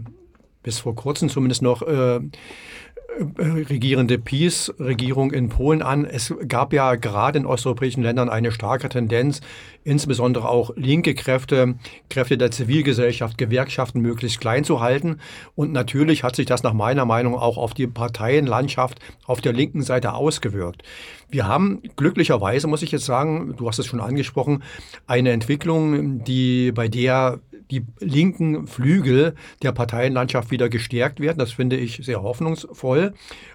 [0.64, 2.20] bis vor kurzem zumindest noch äh,
[3.38, 6.06] regierende Peace-Regierung in Polen an.
[6.06, 9.42] Es gab ja gerade in osteuropäischen Ländern eine starke Tendenz,
[9.84, 11.76] insbesondere auch linke Kräfte,
[12.10, 15.18] Kräfte der Zivilgesellschaft, Gewerkschaften möglichst klein zu halten.
[15.56, 19.82] Und natürlich hat sich das nach meiner Meinung auch auf die Parteienlandschaft auf der linken
[19.82, 20.84] Seite ausgewirkt.
[21.30, 24.64] Wir haben glücklicherweise, muss ich jetzt sagen, du hast es schon angesprochen,
[25.08, 27.40] eine Entwicklung, die bei der
[27.72, 31.38] die linken Flügel der Parteienlandschaft wieder gestärkt werden.
[31.38, 32.97] Das finde ich sehr hoffnungsvoll.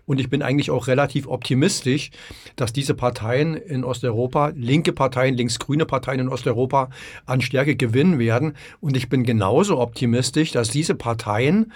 [0.06, 2.10] Und ich bin eigentlich auch relativ optimistisch,
[2.56, 6.90] dass diese Parteien in Osteuropa, linke Parteien, linksgrüne Parteien in Osteuropa
[7.26, 8.54] an Stärke gewinnen werden.
[8.80, 11.72] Und ich bin genauso optimistisch, dass diese Parteien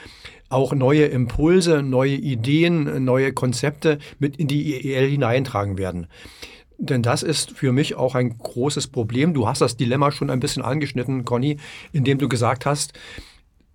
[0.48, 6.06] auch neue Impulse, neue Ideen, neue Konzepte mit in die IEL hineintragen werden.
[6.78, 9.32] Denn das ist für mich auch ein großes Problem.
[9.32, 11.56] Du hast das Dilemma schon ein bisschen angeschnitten, Conny,
[11.92, 12.92] indem du gesagt hast,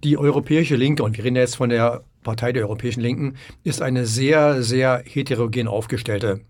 [0.03, 4.05] die europäische Linke, und wir reden jetzt von der Partei der Europäischen Linken, ist eine
[4.05, 6.41] sehr, sehr heterogen aufgestellte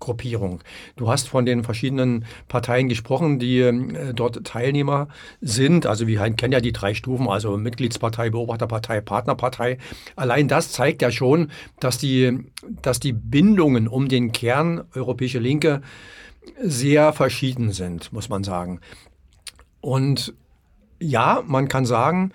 [0.00, 0.60] Gruppierung.
[0.96, 5.08] Du hast von den verschiedenen Parteien gesprochen, die äh, dort Teilnehmer
[5.40, 5.86] sind.
[5.86, 9.78] Also wir kennen ja die drei Stufen, also Mitgliedspartei, Beobachterpartei, Partnerpartei.
[10.16, 12.46] Allein das zeigt ja schon, dass die,
[12.82, 15.82] dass die Bindungen um den Kern Europäische Linke
[16.62, 18.80] sehr verschieden sind, muss man sagen.
[19.80, 20.34] Und
[21.00, 22.32] ja, man kann sagen,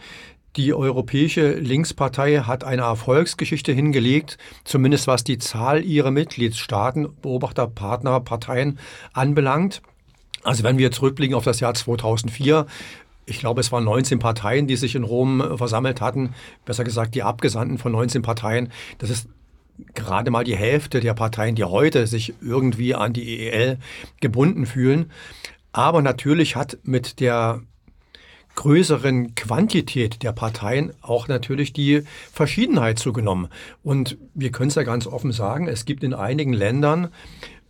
[0.56, 8.20] die Europäische Linkspartei hat eine Erfolgsgeschichte hingelegt, zumindest was die Zahl ihrer Mitgliedstaaten, Beobachter, Partner,
[8.20, 8.80] Parteien
[9.14, 9.82] anbelangt.
[10.44, 12.68] Also wenn wir zurückblicken auf das Jahr 2004,
[13.26, 16.34] ich glaube, es waren 19 Parteien, die sich in Rom versammelt hatten,
[16.66, 18.72] besser gesagt die Abgesandten von 19 Parteien.
[18.98, 19.30] Das ist
[19.96, 23.80] gerade mal die Hälfte der Parteien, die heute sich irgendwie an die EEL
[24.20, 25.12] gebunden fühlen.
[25.72, 27.62] Aber natürlich hat mit der
[28.56, 33.48] größeren Quantität der Parteien auch natürlich die Verschiedenheit zugenommen.
[33.84, 37.10] Und wir können es ja ganz offen sagen, es gibt in einigen Ländern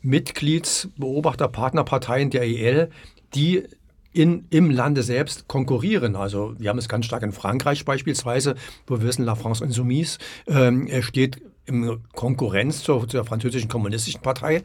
[0.01, 2.89] Mitglieds-, Beobachter-, Partnerparteien der EL,
[3.33, 3.63] die
[4.11, 6.15] in, im Lande selbst konkurrieren.
[6.15, 10.19] Also wir haben es ganz stark in Frankreich beispielsweise, wo wir wissen, La France Insoumise
[10.45, 14.63] äh, steht in Konkurrenz zur, zur, französischen kommunistischen Partei.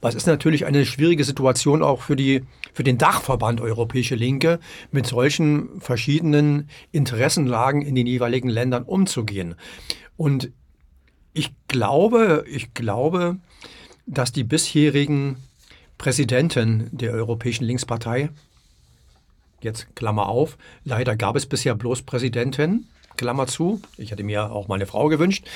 [0.00, 4.58] Was ist natürlich eine schwierige Situation auch für, die, für den Dachverband Europäische Linke,
[4.90, 9.54] mit solchen verschiedenen Interessenlagen in den jeweiligen Ländern umzugehen.
[10.16, 10.50] Und
[11.34, 13.36] ich glaube, ich glaube,
[14.06, 15.36] dass die bisherigen
[15.98, 18.30] Präsidenten der Europäischen Linkspartei,
[19.60, 23.80] jetzt Klammer auf, leider gab es bisher bloß Präsidenten, Klammer zu.
[23.96, 25.46] Ich hätte mir auch meine Frau gewünscht.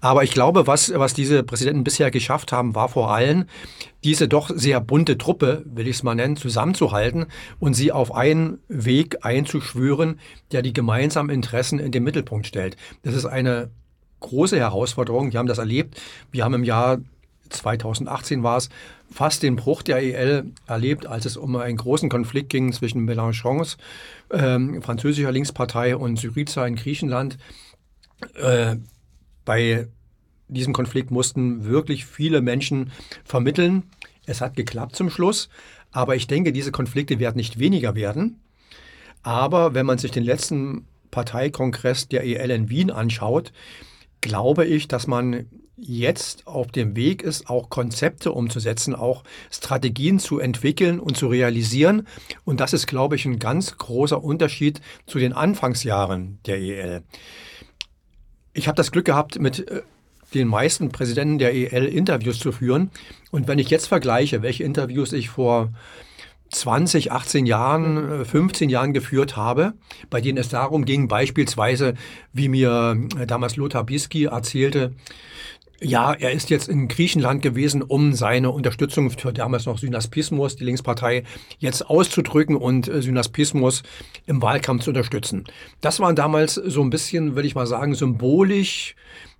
[0.00, 3.46] Aber ich glaube, was, was diese Präsidenten bisher geschafft haben, war vor allem,
[4.04, 7.26] diese doch sehr bunte Truppe, will ich es mal nennen, zusammenzuhalten
[7.58, 10.20] und sie auf einen Weg einzuschwören,
[10.52, 12.76] der die gemeinsamen Interessen in den Mittelpunkt stellt.
[13.02, 13.70] Das ist eine
[14.20, 15.32] große Herausforderung.
[15.32, 16.00] Wir haben das erlebt.
[16.30, 16.98] Wir haben im Jahr
[17.50, 18.68] 2018 war es,
[19.10, 23.76] fast den Bruch der EL erlebt, als es um einen großen Konflikt ging zwischen Mélenchons
[24.30, 27.38] äh, französischer Linkspartei und Syriza in Griechenland.
[28.34, 28.76] Äh,
[29.44, 29.88] bei
[30.48, 32.90] diesem Konflikt mussten wirklich viele Menschen
[33.24, 33.84] vermitteln.
[34.26, 35.48] Es hat geklappt zum Schluss,
[35.90, 38.40] aber ich denke, diese Konflikte werden nicht weniger werden.
[39.22, 43.52] Aber wenn man sich den letzten Parteikongress der EL in Wien anschaut,
[44.20, 45.46] glaube ich, dass man
[45.80, 52.06] jetzt auf dem Weg ist, auch Konzepte umzusetzen, auch Strategien zu entwickeln und zu realisieren.
[52.44, 57.02] Und das ist, glaube ich, ein ganz großer Unterschied zu den Anfangsjahren der EL.
[58.52, 59.82] Ich habe das Glück gehabt, mit äh,
[60.34, 62.90] den meisten Präsidenten der EL Interviews zu führen.
[63.30, 65.70] Und wenn ich jetzt vergleiche, welche Interviews ich vor
[66.50, 69.74] 20, 18 Jahren, 15 äh, Jahren geführt habe,
[70.10, 71.94] bei denen es darum ging, beispielsweise,
[72.32, 74.94] wie mir äh, damals Lothar Bisky erzählte,
[75.80, 80.64] ja, er ist jetzt in Griechenland gewesen, um seine Unterstützung für damals noch Synaspismus, die
[80.64, 81.22] Linkspartei,
[81.58, 83.82] jetzt auszudrücken und äh, Synaspismus
[84.26, 85.44] im Wahlkampf zu unterstützen.
[85.80, 88.96] Das waren damals so ein bisschen, würde ich mal sagen, symbolisch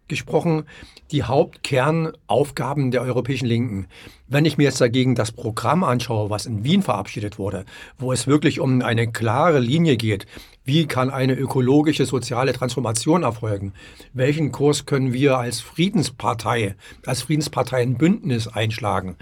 [0.06, 0.64] gesprochen
[1.10, 3.86] die Hauptkernaufgaben der europäischen Linken.
[4.26, 7.64] Wenn ich mir jetzt dagegen das Programm anschaue, was in Wien verabschiedet wurde,
[7.98, 10.26] wo es wirklich um eine klare Linie geht,
[10.68, 13.72] wie kann eine ökologische, soziale Transformation erfolgen?
[14.12, 16.76] Welchen Kurs können wir als Friedenspartei,
[17.06, 19.16] als Friedensparteienbündnis einschlagen?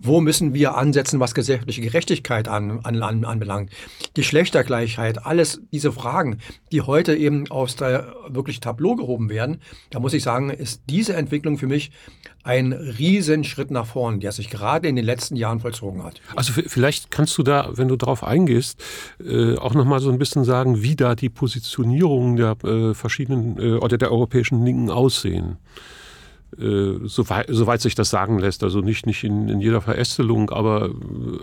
[0.00, 3.70] Wo müssen wir ansetzen, was gesellschaftliche Gerechtigkeit an, an, an, anbelangt?
[4.14, 6.38] Geschlechtergleichheit, alles diese Fragen,
[6.72, 7.44] die heute eben
[7.78, 9.60] der wirklich Tableau gehoben werden.
[9.90, 11.92] Da muss ich sagen, ist diese Entwicklung für mich
[12.44, 16.20] ein Riesenschritt nach vorn, der sich gerade in den letzten Jahren vollzogen hat.
[16.34, 18.82] Also vielleicht kannst du da, wenn du darauf eingehst,
[19.22, 23.58] äh, auch noch mal so ein bisschen sagen, wie da die Positionierungen der äh, verschiedenen
[23.58, 25.58] äh, oder der europäischen Linken aussehen.
[26.56, 28.62] Äh, soweit, sich das sagen lässt.
[28.62, 30.90] Also nicht, nicht in, in jeder Verästelung, aber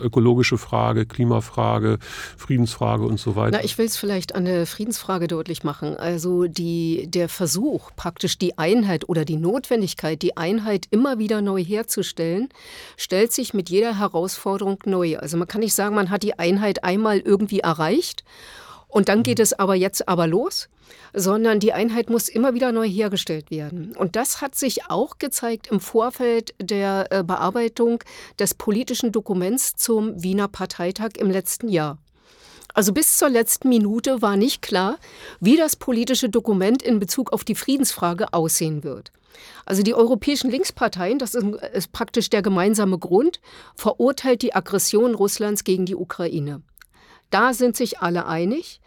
[0.02, 2.00] ökologische Frage, Klimafrage,
[2.38, 3.58] Friedensfrage und so weiter.
[3.58, 5.96] Na, ich will es vielleicht an der Friedensfrage deutlich machen.
[5.96, 11.64] Also die, der Versuch, praktisch die Einheit oder die Notwendigkeit, die Einheit immer wieder neu
[11.64, 12.50] herzustellen,
[12.98, 15.18] stellt sich mit jeder Herausforderung neu.
[15.20, 18.24] Also man kann nicht sagen, man hat die Einheit einmal irgendwie erreicht
[18.96, 20.70] und dann geht es aber jetzt aber los,
[21.14, 23.94] sondern die Einheit muss immer wieder neu hergestellt werden.
[23.94, 28.02] Und das hat sich auch gezeigt im Vorfeld der äh, Bearbeitung
[28.40, 31.98] des politischen Dokuments zum Wiener Parteitag im letzten Jahr.
[32.74, 34.98] Also bis zur letzten Minute war nicht klar,
[35.42, 39.12] wie das politische Dokument in Bezug auf die Friedensfrage aussehen wird.
[39.66, 43.42] Also die europäischen Linksparteien, das ist, ist praktisch der gemeinsame Grund,
[43.76, 46.62] verurteilt die Aggression Russlands gegen die Ukraine.
[47.36, 48.80] Da sind sich alle einig.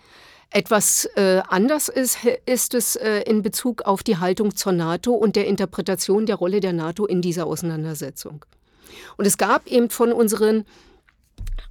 [0.49, 5.37] Etwas äh, anders ist, ist es äh, in Bezug auf die Haltung zur NATO und
[5.37, 8.47] der Interpretation der Rolle der NATO in dieser Auseinandersetzung.
[9.19, 10.65] Und es gab eben von unseren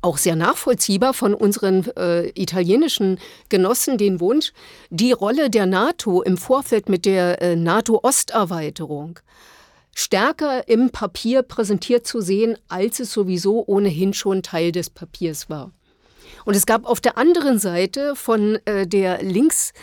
[0.04, 3.18] auch sehr nachvollziehbar von unseren äh, italienischen
[3.50, 4.54] Genossen den Wunsch,
[4.92, 9.20] die Rolle der NATO im Vorfeld mit der äh, NATO-Osterweiterung
[9.96, 15.72] stärker im Papier präsentiert zu sehen, als es sowieso ohnehin schon Teil des Papiers war.
[16.46, 19.74] Und es gab auf der anderen Seite von äh, der links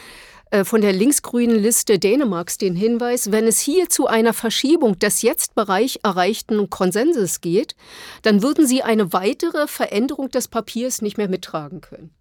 [0.50, 5.22] äh, von der linksgrünen Liste Dänemarks den Hinweis, wenn es hier zu einer Verschiebung des
[5.22, 7.74] jetzt Bereich erreichten Konsenses geht,
[8.22, 12.14] dann würden sie eine weitere Veränderung des Papiers nicht mehr mittragen können.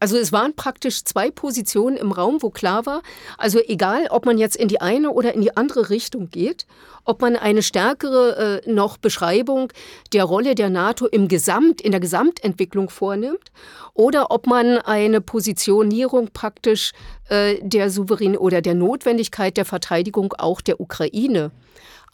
[0.00, 3.02] Also es waren praktisch zwei Positionen im Raum, wo klar war,
[3.38, 6.66] also egal, ob man jetzt in die eine oder in die andere Richtung geht,
[7.04, 9.72] ob man eine stärkere äh, noch Beschreibung
[10.12, 13.52] der Rolle der NATO im Gesamt, in der Gesamtentwicklung vornimmt
[13.92, 16.92] oder ob man eine Positionierung praktisch
[17.28, 21.52] äh, der Souverän oder der Notwendigkeit der Verteidigung auch der Ukraine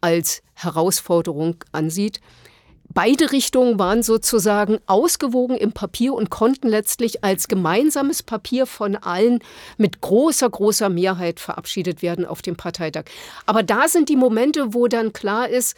[0.00, 2.20] als Herausforderung ansieht.
[2.92, 9.38] Beide Richtungen waren sozusagen ausgewogen im Papier und konnten letztlich als gemeinsames Papier von allen
[9.76, 13.04] mit großer, großer Mehrheit verabschiedet werden auf dem Parteitag.
[13.46, 15.76] Aber da sind die Momente, wo dann klar ist,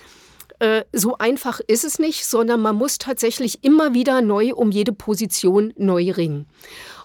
[0.63, 4.93] äh, so einfach ist es nicht, sondern man muss tatsächlich immer wieder neu um jede
[4.93, 6.47] Position neu ringen.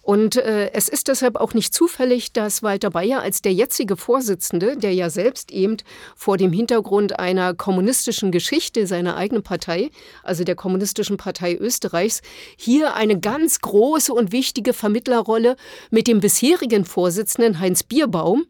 [0.03, 4.77] Und äh, es ist deshalb auch nicht zufällig, dass Walter Bayer als der jetzige Vorsitzende,
[4.77, 5.75] der ja selbst eben
[6.15, 9.89] vor dem Hintergrund einer kommunistischen Geschichte seiner eigenen Partei,
[10.23, 12.21] also der Kommunistischen Partei Österreichs,
[12.55, 15.57] hier eine ganz große und wichtige Vermittlerrolle
[15.89, 18.45] mit dem bisherigen Vorsitzenden Heinz Bierbaum,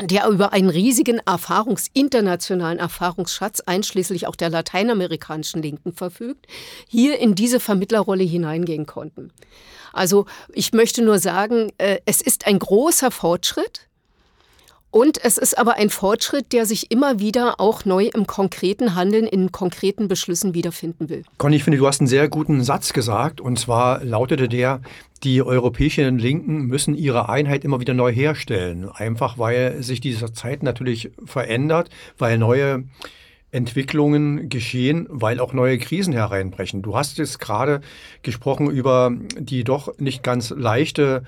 [0.00, 6.46] der über einen riesigen Erfahrungs-, internationalen Erfahrungsschatz, einschließlich auch der lateinamerikanischen Linken verfügt,
[6.88, 9.32] hier in diese Vermittlerrolle hineingehen konnten.
[9.92, 13.87] Also ich möchte nur sagen, äh, es ist ein großer Fortschritt.
[14.90, 19.26] Und es ist aber ein Fortschritt, der sich immer wieder auch neu im konkreten Handeln,
[19.26, 21.24] in konkreten Beschlüssen wiederfinden will.
[21.36, 23.40] Conny, ich finde, du hast einen sehr guten Satz gesagt.
[23.40, 24.80] Und zwar lautete der,
[25.24, 28.88] die europäischen Linken müssen ihre Einheit immer wieder neu herstellen.
[28.88, 32.84] Einfach weil sich diese Zeit natürlich verändert, weil neue
[33.50, 36.82] Entwicklungen geschehen, weil auch neue Krisen hereinbrechen.
[36.82, 37.80] Du hast jetzt gerade
[38.22, 41.24] gesprochen über die doch nicht ganz leichte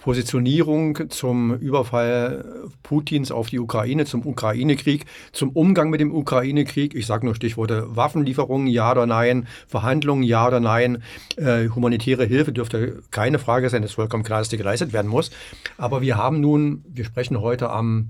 [0.00, 6.94] Positionierung zum Überfall Putins auf die Ukraine, zum Ukraine-Krieg, zum Umgang mit dem Ukraine-Krieg.
[6.94, 11.02] Ich sage nur Stichworte Waffenlieferungen, ja oder nein, Verhandlungen, ja oder nein.
[11.36, 15.08] Äh, humanitäre Hilfe dürfte keine Frage sein, das ist vollkommen klar, dass die geleistet werden
[15.08, 15.30] muss.
[15.76, 18.08] Aber wir haben nun, wir sprechen heute am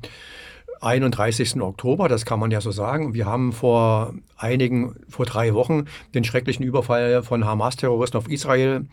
[0.81, 1.61] 31.
[1.61, 3.15] Oktober, das kann man ja so sagen.
[3.15, 8.87] Wir haben vor einigen, vor drei Wochen den schrecklichen Überfall von Hamas-Terroristen auf Israel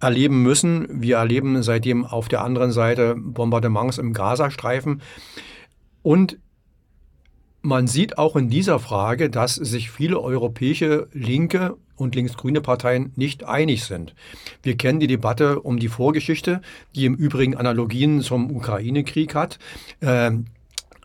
[0.00, 1.02] erleben müssen.
[1.02, 5.02] Wir erleben seitdem auf der anderen Seite Bombardements im Gazastreifen.
[6.02, 6.38] Und
[7.62, 13.44] man sieht auch in dieser Frage, dass sich viele europäische linke und linksgrüne Parteien nicht
[13.44, 14.14] einig sind.
[14.62, 16.60] Wir kennen die Debatte um die Vorgeschichte,
[16.94, 19.58] die im Übrigen Analogien zum Ukraine-Krieg hat.
[20.00, 20.46] Ähm,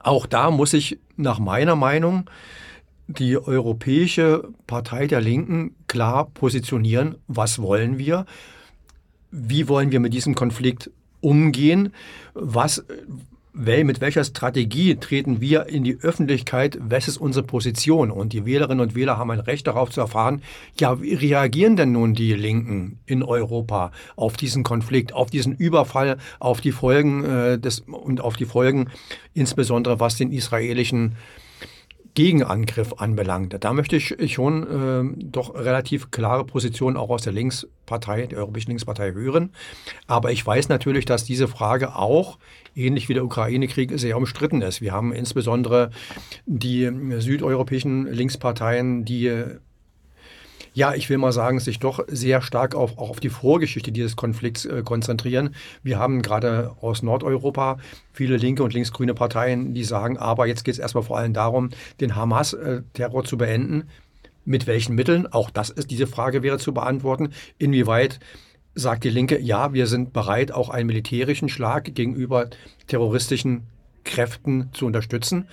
[0.01, 2.29] auch da muss sich nach meiner Meinung
[3.07, 7.15] die Europäische Partei der Linken klar positionieren.
[7.27, 8.25] Was wollen wir?
[9.31, 10.91] Wie wollen wir mit diesem Konflikt
[11.21, 11.93] umgehen?
[12.33, 12.83] Was,
[13.53, 16.77] mit welcher Strategie treten wir in die Öffentlichkeit?
[16.81, 18.11] Was ist unsere Position?
[18.11, 20.41] Und die Wählerinnen und Wähler haben ein Recht darauf zu erfahren,
[20.79, 26.17] ja, wie reagieren denn nun die Linken in Europa auf diesen Konflikt, auf diesen Überfall,
[26.39, 28.89] auf die Folgen äh, des, und auf die Folgen,
[29.33, 31.17] insbesondere was den israelischen
[32.13, 33.55] Gegenangriff anbelangt.
[33.59, 38.71] Da möchte ich schon äh, doch relativ klare Positionen auch aus der Linkspartei, der Europäischen
[38.71, 39.51] Linkspartei hören.
[40.07, 42.37] Aber ich weiß natürlich, dass diese Frage auch,
[42.75, 44.81] ähnlich wie der Ukraine-Krieg, sehr umstritten ist.
[44.81, 45.91] Wir haben insbesondere
[46.45, 49.45] die südeuropäischen Linksparteien, die
[50.73, 54.15] ja, ich will mal sagen, sich doch sehr stark auf, auch auf die Vorgeschichte dieses
[54.15, 55.55] Konflikts äh, konzentrieren.
[55.83, 57.77] Wir haben gerade aus Nordeuropa
[58.13, 61.71] viele linke und linksgrüne Parteien, die sagen, aber jetzt geht es erstmal vor allem darum,
[61.99, 63.89] den Hamas-Terror zu beenden.
[64.43, 65.27] Mit welchen Mitteln?
[65.27, 67.29] Auch das ist diese Frage wäre zu beantworten.
[67.57, 68.19] Inwieweit
[68.73, 72.49] sagt die Linke, ja, wir sind bereit, auch einen militärischen Schlag gegenüber
[72.87, 73.67] terroristischen
[74.03, 75.47] Kräften zu unterstützen.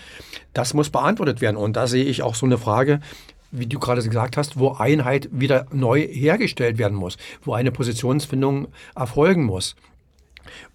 [0.54, 1.56] Das muss beantwortet werden.
[1.56, 3.00] Und da sehe ich auch so eine Frage,
[3.50, 8.68] wie du gerade gesagt hast, wo Einheit wieder neu hergestellt werden muss, wo eine Positionsfindung
[8.94, 9.74] erfolgen muss.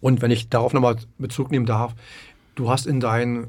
[0.01, 1.95] Und wenn ich darauf nochmal Bezug nehmen darf,
[2.55, 3.47] du hast in deinem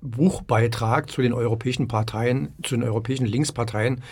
[0.00, 4.02] Buchbeitrag zu den europäischen Parteien, zu den europäischen Linksparteien,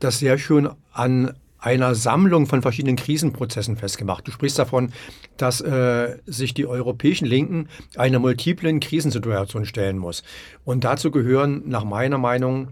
[0.00, 4.26] das sehr schön an einer Sammlung von verschiedenen Krisenprozessen festgemacht.
[4.26, 4.92] Du sprichst davon,
[5.36, 10.22] dass äh, sich die europäischen Linken einer multiplen Krisensituation stellen muss.
[10.64, 12.68] Und dazu gehören nach meiner Meinung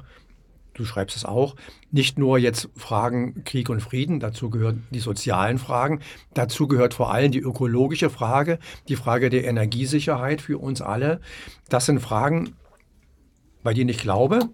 [0.75, 1.57] du schreibst es auch,
[1.91, 6.01] nicht nur jetzt Fragen Krieg und Frieden, dazu gehören die sozialen Fragen,
[6.35, 8.59] dazu gehört vor allem die ökologische Frage,
[8.89, 11.21] die Frage der Energiesicherheit für uns alle.
[11.69, 12.57] Das sind Fragen,
[13.63, 14.51] bei denen ich glaube,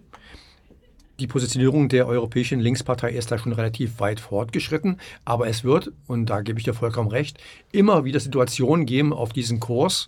[1.21, 6.25] die Positionierung der Europäischen Linkspartei ist da schon relativ weit fortgeschritten, aber es wird, und
[6.25, 7.37] da gebe ich dir vollkommen recht,
[7.71, 10.07] immer wieder Situationen geben auf diesen Kurs,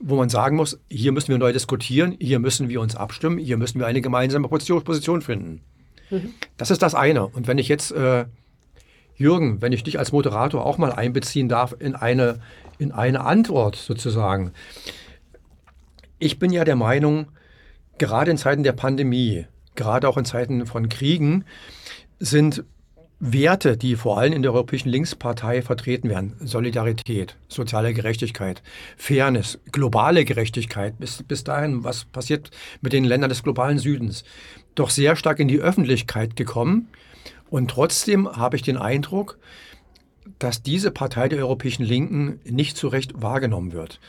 [0.00, 3.56] wo man sagen muss, hier müssen wir neu diskutieren, hier müssen wir uns abstimmen, hier
[3.56, 5.60] müssen wir eine gemeinsame Position finden.
[6.10, 6.34] Mhm.
[6.56, 7.26] Das ist das eine.
[7.26, 8.24] Und wenn ich jetzt, äh,
[9.14, 12.40] Jürgen, wenn ich dich als Moderator auch mal einbeziehen darf in eine,
[12.78, 14.52] in eine Antwort sozusagen.
[16.18, 17.26] Ich bin ja der Meinung,
[17.98, 21.44] gerade in Zeiten der Pandemie, gerade auch in Zeiten von Kriegen,
[22.18, 22.64] sind
[23.22, 28.62] Werte, die vor allem in der Europäischen Linkspartei vertreten werden, Solidarität, soziale Gerechtigkeit,
[28.96, 34.24] Fairness, globale Gerechtigkeit, bis, bis dahin, was passiert mit den Ländern des globalen Südens,
[34.74, 36.88] doch sehr stark in die Öffentlichkeit gekommen.
[37.50, 39.38] Und trotzdem habe ich den Eindruck,
[40.38, 44.00] dass diese Partei der Europäischen Linken nicht zu Recht wahrgenommen wird.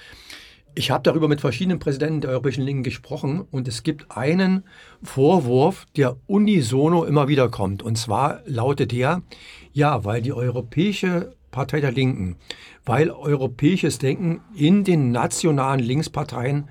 [0.73, 4.63] Ich habe darüber mit verschiedenen Präsidenten der Europäischen Linken gesprochen und es gibt einen
[5.03, 7.83] Vorwurf, der unisono immer wieder kommt.
[7.83, 9.21] Und zwar lautet der,
[9.73, 12.37] ja, weil die Europäische Partei der Linken,
[12.85, 16.69] weil europäisches Denken in den nationalen Linksparteien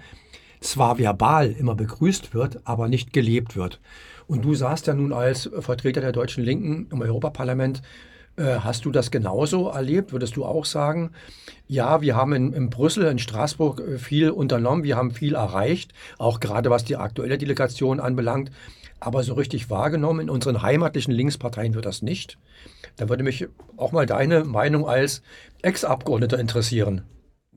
[0.60, 3.80] zwar verbal immer begrüßt wird, aber nicht gelebt wird.
[4.26, 7.82] Und du saßt ja nun als Vertreter der deutschen Linken im Europaparlament
[8.44, 10.12] hast du das genauso erlebt?
[10.12, 11.12] Würdest du auch sagen,
[11.66, 15.92] ja, wir haben in, in, Brüssel, in Straßburg äh, viel unternommen, wir haben viel erreicht,
[16.18, 18.50] auch gerade was die aktuelle Delegation anbelangt.
[18.98, 22.38] Aber so richtig wahrgenommen in unseren heimatlichen Linksparteien wird das nicht.
[22.96, 23.48] Da würde mich
[23.78, 25.22] auch mal deine Meinung als
[25.62, 27.02] Ex-Abgeordneter interessieren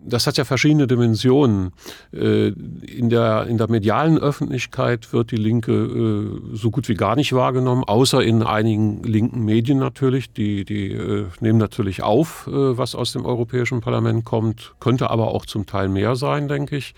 [0.06, 1.72] das hat ja verschiedene Dimensionen.
[2.14, 7.16] Äh, in der, in der medialen Öffentlichkeit wird die Linke äh, so gut wie gar
[7.16, 10.34] nicht wahrgenommen, außer in einigen linken Medien natürlich.
[10.34, 15.46] Die, die äh, nehmen natürlich auf, was aus dem Europäischen Parlament kommt, könnte aber auch
[15.46, 16.94] zum Teil mehr sein, denke ich.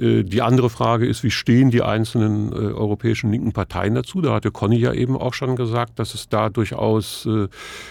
[0.00, 4.20] Äh, die andere Frage ist, wie stehen die einzelnen äh, europäischen linken Parteien dazu?
[4.20, 7.48] Da hatte Conny ja eben auch schon gesagt, dass es da durchaus äh,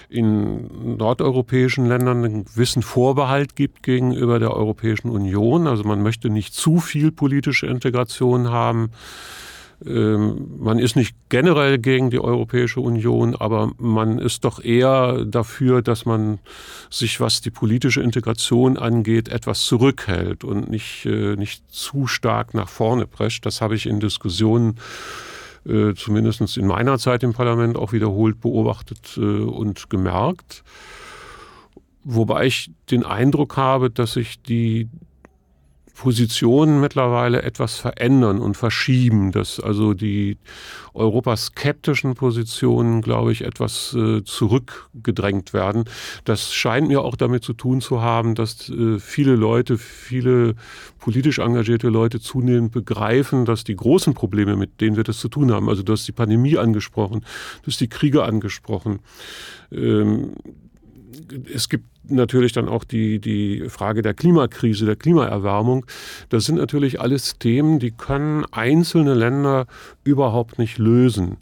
[0.10, 5.68] in nordeuropäischen Ländern einen gewissen Vorbehalt gibt gegenüber der Europäischen Union.
[5.68, 8.92] Also man möchte nicht zu viel politische Integration haben.
[9.86, 15.82] Ähm, man ist nicht generell gegen die Europäische Union, aber man ist doch eher dafür,
[15.82, 16.40] dass man
[16.90, 22.70] sich, was die politische Integration angeht, etwas zurückhält und nicht, äh, nicht zu stark nach
[22.70, 23.46] vorne prescht.
[23.46, 24.78] Das habe ich in Diskussionen
[25.66, 30.64] äh, zumindest in meiner Zeit im Parlament auch wiederholt beobachtet äh, und gemerkt.
[32.04, 34.90] Wobei ich den Eindruck habe, dass sich die
[35.94, 40.38] Positionen mittlerweile etwas verändern und verschieben, dass also die
[40.96, 45.86] europaskeptischen Positionen, glaube ich, etwas äh, zurückgedrängt werden.
[46.26, 50.56] Das scheint mir auch damit zu tun zu haben, dass äh, viele Leute, viele
[51.00, 55.52] politisch engagierte Leute zunehmend begreifen, dass die großen Probleme, mit denen wir das zu tun
[55.52, 57.22] haben, also du hast die Pandemie angesprochen,
[57.62, 59.00] du hast die Kriege angesprochen,
[59.72, 60.34] ähm,
[61.54, 65.86] es gibt natürlich dann auch die, die Frage der Klimakrise, der Klimaerwärmung.
[66.30, 69.68] Das sind natürlich alles Themen, die können einzelne Länder
[70.04, 71.38] überhaupt nicht lösen.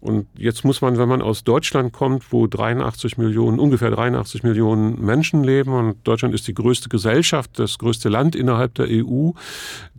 [0.00, 5.04] Und jetzt muss man, wenn man aus Deutschland kommt, wo 83 Millionen, ungefähr 83 Millionen
[5.04, 9.30] Menschen leben und Deutschland ist die größte Gesellschaft, das größte Land innerhalb der EU,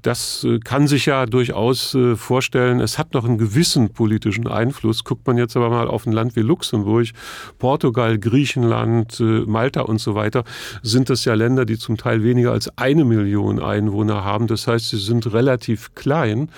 [0.02, 5.04] das äh, kann sich ja durchaus äh, vorstellen, es hat noch einen gewissen politischen Einfluss.
[5.04, 7.08] Guckt man jetzt aber mal auf ein Land wie Luxemburg,
[7.58, 10.44] Portugal, Griechenland, äh, Malta und so weiter,
[10.84, 14.48] sind das ja Länder, die zum Teil weniger als eine Million Einwohner haben.
[14.48, 16.50] Das heißt, sie sind relativ klein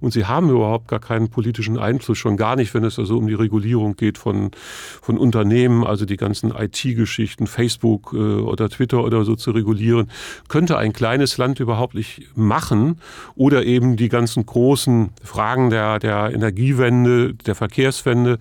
[0.00, 3.26] und sie haben überhaupt gar keinen politischen Einfluss, schon gar nicht, wenn es also um
[3.26, 4.52] die Regulierung geht von,
[5.02, 10.08] von Unternehmen, also die ganzen IT-Geschichten, Facebook oder Twitter oder so zu regulieren,
[10.48, 13.00] könnte ein kleines Land überhaupt nicht machen
[13.34, 18.38] oder eben die ganzen großen Fragen der, der Energiewende, der Verkehrswende.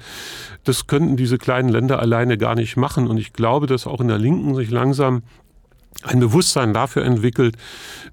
[0.64, 3.08] Das könnten diese kleinen Länder alleine gar nicht machen.
[3.08, 5.24] Und ich glaube, dass auch in der Linken sich langsam
[6.04, 7.58] ein Bewusstsein dafür entwickelt,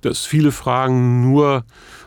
[0.00, 1.64] dass viele Fragen nur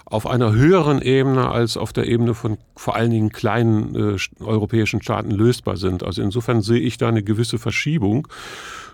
[0.10, 5.02] auf einer höheren Ebene als auf der Ebene von vor allen Dingen kleinen äh, europäischen
[5.02, 6.04] Staaten lösbar sind.
[6.04, 8.28] Also insofern sehe ich da eine gewisse Verschiebung.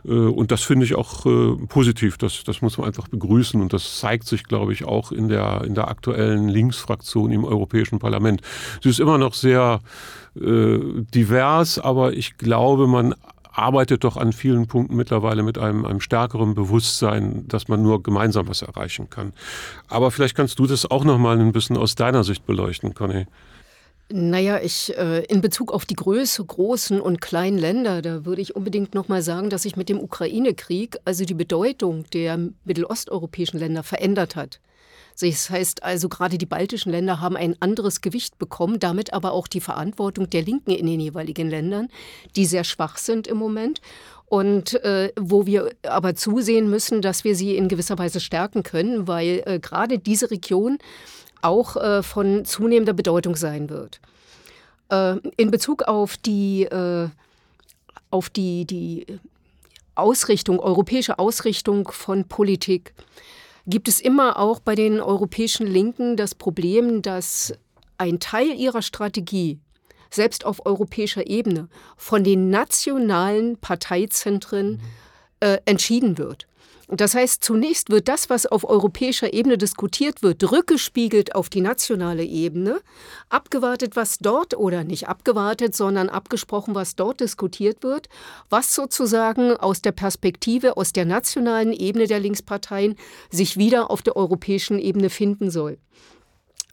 [0.05, 2.17] Äh, und das finde ich auch äh, positiv.
[2.17, 3.61] Das, das muss man einfach begrüßen.
[3.61, 7.99] Und das zeigt sich, glaube ich, auch in der, in der aktuellen Linksfraktion im Europäischen
[7.99, 8.41] Parlament.
[8.81, 9.81] Sie ist immer noch sehr
[10.35, 10.79] äh,
[11.13, 13.13] divers, aber ich glaube, man
[13.53, 18.47] arbeitet doch an vielen Punkten mittlerweile mit einem, einem stärkeren Bewusstsein, dass man nur gemeinsam
[18.47, 19.33] was erreichen kann.
[19.87, 23.25] Aber vielleicht kannst du das auch noch mal ein bisschen aus deiner Sicht beleuchten, Conny.
[24.11, 28.55] Naja, ich äh, in Bezug auf die Größe großen und kleinen Länder, da würde ich
[28.55, 33.81] unbedingt noch mal sagen, dass sich mit dem Ukraine-Krieg also die Bedeutung der mittelosteuropäischen Länder
[33.81, 34.59] verändert hat.
[35.19, 39.47] Das heißt also, gerade die baltischen Länder haben ein anderes Gewicht bekommen, damit aber auch
[39.47, 41.89] die Verantwortung der Linken in den jeweiligen Ländern,
[42.35, 43.81] die sehr schwach sind im Moment
[44.25, 49.07] und äh, wo wir aber zusehen müssen, dass wir sie in gewisser Weise stärken können,
[49.07, 50.79] weil äh, gerade diese Region
[51.43, 53.99] auch äh, von zunehmender Bedeutung sein wird.
[54.89, 57.09] Äh, in Bezug auf die, äh,
[58.09, 59.05] auf die, die
[59.95, 62.93] Ausrichtung, europäische Ausrichtung von Politik
[63.65, 67.53] gibt es immer auch bei den europäischen Linken das Problem, dass
[67.97, 69.59] ein Teil ihrer Strategie
[70.09, 74.81] selbst auf europäischer Ebene von den nationalen Parteizentren
[75.39, 76.47] äh, entschieden wird.
[76.95, 82.23] Das heißt, zunächst wird das, was auf europäischer Ebene diskutiert wird, rückgespiegelt auf die nationale
[82.23, 82.81] Ebene,
[83.29, 88.09] abgewartet, was dort oder nicht abgewartet, sondern abgesprochen, was dort diskutiert wird,
[88.49, 92.95] was sozusagen aus der Perspektive, aus der nationalen Ebene der Linksparteien
[93.31, 95.79] sich wieder auf der europäischen Ebene finden soll.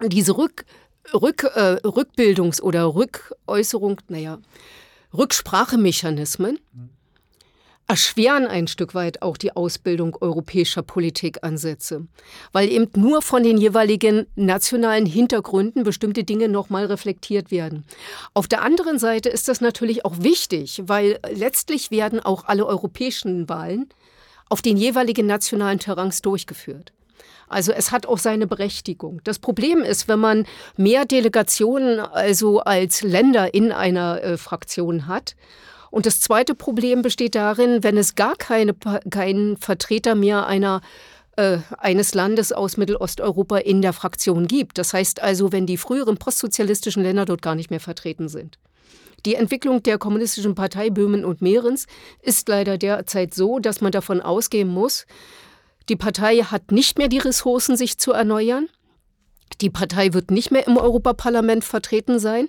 [0.02, 0.66] Diese Rück,
[1.14, 4.38] Rück, äh, Rückbildungs- oder Rückäußerung, naja,
[5.14, 6.99] Rücksprachemechanismen, mhm
[7.90, 12.06] erschweren ein Stück weit auch die Ausbildung europäischer Politikansätze,
[12.52, 17.84] weil eben nur von den jeweiligen nationalen Hintergründen bestimmte Dinge nochmal reflektiert werden.
[18.32, 23.48] Auf der anderen Seite ist das natürlich auch wichtig, weil letztlich werden auch alle europäischen
[23.48, 23.88] Wahlen
[24.48, 26.92] auf den jeweiligen nationalen Terrains durchgeführt.
[27.48, 29.20] Also es hat auch seine Berechtigung.
[29.24, 35.34] Das Problem ist, wenn man mehr Delegationen also als Länder in einer äh, Fraktion hat,
[35.90, 38.74] und das zweite Problem besteht darin, wenn es gar keine,
[39.10, 40.80] keinen Vertreter mehr einer
[41.36, 44.78] äh, eines Landes aus Mittelosteuropa in der Fraktion gibt.
[44.78, 48.58] Das heißt also, wenn die früheren postsozialistischen Länder dort gar nicht mehr vertreten sind.
[49.26, 51.86] Die Entwicklung der kommunistischen Partei Böhmen und Mährens
[52.22, 55.06] ist leider derzeit so, dass man davon ausgehen muss,
[55.88, 58.68] die Partei hat nicht mehr die Ressourcen, sich zu erneuern.
[59.60, 62.48] Die Partei wird nicht mehr im Europaparlament vertreten sein.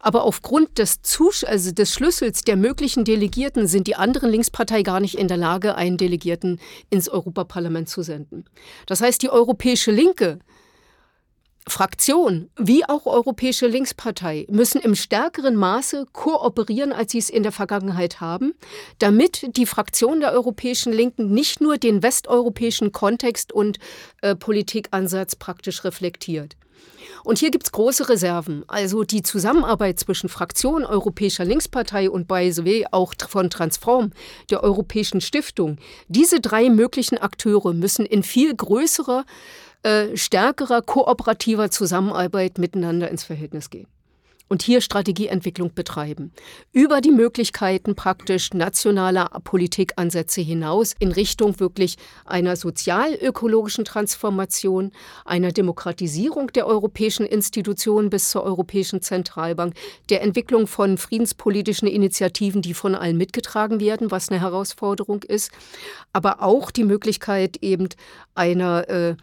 [0.00, 4.98] Aber aufgrund des, Zus also des Schlüssels der möglichen Delegierten sind die anderen Linkspartei gar
[4.98, 8.46] nicht in der Lage, einen Delegierten ins Europaparlament zu senden.
[8.86, 10.38] Das heißt, die Europäische Linke
[11.68, 17.52] Fraktion wie auch Europäische Linkspartei müssen im stärkeren Maße kooperieren, als sie es in der
[17.52, 18.54] Vergangenheit haben,
[18.98, 23.78] damit die Fraktion der Europäischen Linken nicht nur den westeuropäischen Kontext und
[24.22, 26.56] äh, Politikansatz praktisch reflektiert.
[27.24, 28.64] Und hier gibt es große Reserven.
[28.66, 34.12] Also die Zusammenarbeit zwischen Fraktion Europäischer Linkspartei und the way auch von Transform,
[34.50, 35.76] der Europäischen Stiftung.
[36.08, 39.24] Diese drei möglichen Akteure müssen in viel größerer,
[39.82, 43.86] äh, stärkerer, kooperativer Zusammenarbeit miteinander ins Verhältnis gehen
[44.50, 46.32] und hier Strategieentwicklung betreiben.
[46.72, 54.90] Über die Möglichkeiten praktisch nationaler Politikansätze hinaus in Richtung wirklich einer sozial-ökologischen Transformation,
[55.24, 59.74] einer Demokratisierung der europäischen Institutionen bis zur Europäischen Zentralbank,
[60.10, 65.52] der Entwicklung von friedenspolitischen Initiativen, die von allen mitgetragen werden, was eine Herausforderung ist,
[66.12, 67.88] aber auch die Möglichkeit eben
[68.34, 69.16] einer äh,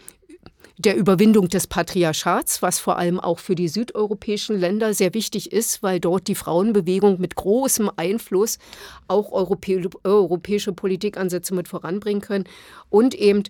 [0.77, 5.81] der Überwindung des Patriarchats, was vor allem auch für die südeuropäischen Länder sehr wichtig ist,
[5.81, 8.59] weil dort die Frauenbewegung mit großem Einfluss
[9.07, 12.45] auch europä europäische Politikansätze mit voranbringen können
[12.89, 13.43] und eben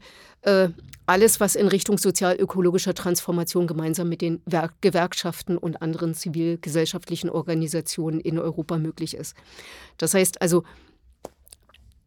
[0.44, 0.70] äh,
[1.06, 8.22] alles, was in Richtung sozial-ökologischer Transformation gemeinsam mit den Werk Gewerkschaften und anderen zivilgesellschaftlichen Organisationen
[8.22, 9.36] in Europa möglich ist.
[9.98, 10.64] Das heißt also,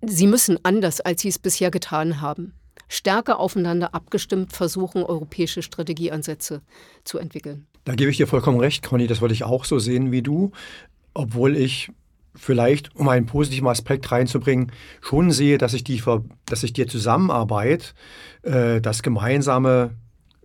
[0.03, 2.55] sie müssen anders, als sie es bisher getan haben,
[2.91, 6.61] stärker aufeinander abgestimmt versuchen, europäische Strategieansätze
[7.05, 7.67] zu entwickeln.
[7.85, 10.51] Da gebe ich dir vollkommen recht, Conny, das würde ich auch so sehen wie du,
[11.15, 11.91] obwohl ich
[12.35, 17.95] vielleicht, um einen positiven Aspekt reinzubringen, schon sehe, dass sich die, die Zusammenarbeit,
[18.43, 19.93] äh, das gemeinsame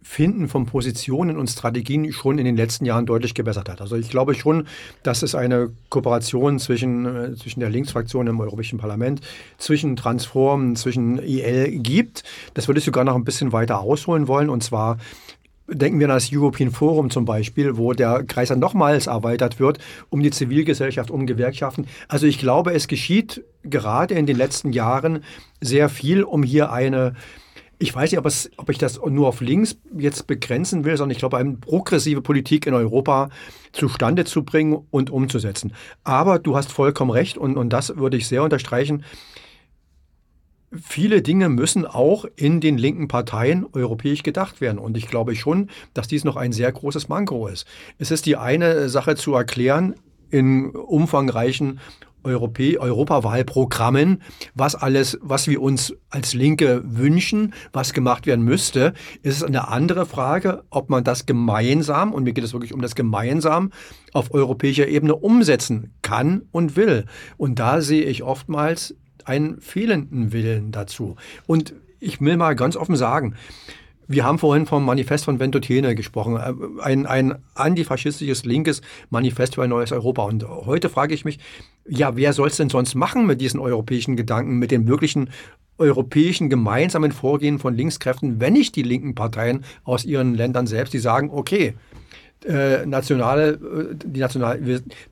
[0.08, 3.82] Finden von Positionen und Strategien schon in den letzten Jahren deutlich gebessert hat.
[3.82, 4.68] Also ich glaube schon,
[5.02, 9.22] dass es eine Kooperation zwischen, äh, zwischen der Linksfraktion im Europäischen Parlament,
[9.58, 12.24] zwischen Transform, zwischen IL gibt.
[12.54, 14.50] Das würde ich sogar noch ein bisschen weiter ausholen wollen.
[14.50, 15.00] Und zwar
[15.68, 19.80] Denken wir an das European Forum zum Beispiel, wo der Kreis dann nochmals erweitert wird
[20.12, 21.88] um die Zivilgesellschaft, um Gewerkschaften.
[22.08, 25.24] Also ich glaube, es geschieht gerade in den letzten Jahren
[25.62, 27.16] sehr viel, um hier eine
[27.78, 31.12] ich weiß nicht, ob, es, ob, ich das nur auf links jetzt begrenzen will, sondern
[31.12, 33.30] ich glaube, eine progressive Politik in Europa
[33.72, 35.74] zustande zu bringen und umzusetzen.
[36.04, 39.04] Aber du hast vollkommen recht und, und das würde ich sehr unterstreichen.
[40.72, 44.78] Viele Dinge müssen auch in den linken Parteien europäisch gedacht werden.
[44.78, 47.66] Und ich glaube schon, dass dies noch ein sehr großes Manko ist.
[47.98, 49.96] Es ist die eine Sache zu erklären,
[50.30, 51.80] in umfangreichen
[52.26, 54.22] Europä Europawahlprogrammen,
[54.54, 59.68] was alles, was wir uns als Linke wünschen, was gemacht werden müsste, ist es eine
[59.68, 63.72] andere Frage, ob man das gemeinsam, und mir geht es wirklich um das gemeinsam,
[64.14, 67.06] auf europäischer Ebene umsetzen kann und will.
[67.38, 68.96] Und da sehe ich oftmals
[69.26, 71.16] einen fehlenden Willen dazu.
[71.48, 73.36] Und ich will mal ganz offen sagen,
[74.08, 79.64] wir haben vorhin vom Manifest von Ventotene gesprochen, äh, ein, ein antifaschistisches linkes Manifest für
[79.64, 80.24] ein neues Europa.
[80.24, 81.40] Und heute frage ich mich,
[81.88, 85.30] ja, wer soll es denn sonst machen mit diesen europäischen Gedanken, mit den möglichen
[85.78, 91.00] europäischen gemeinsamen Vorgehen von Linkskräften, wenn nicht die linken Parteien aus ihren Ländern selbst, die
[91.00, 91.74] sagen, okay,
[92.46, 94.60] äh, nationale, äh, die, national,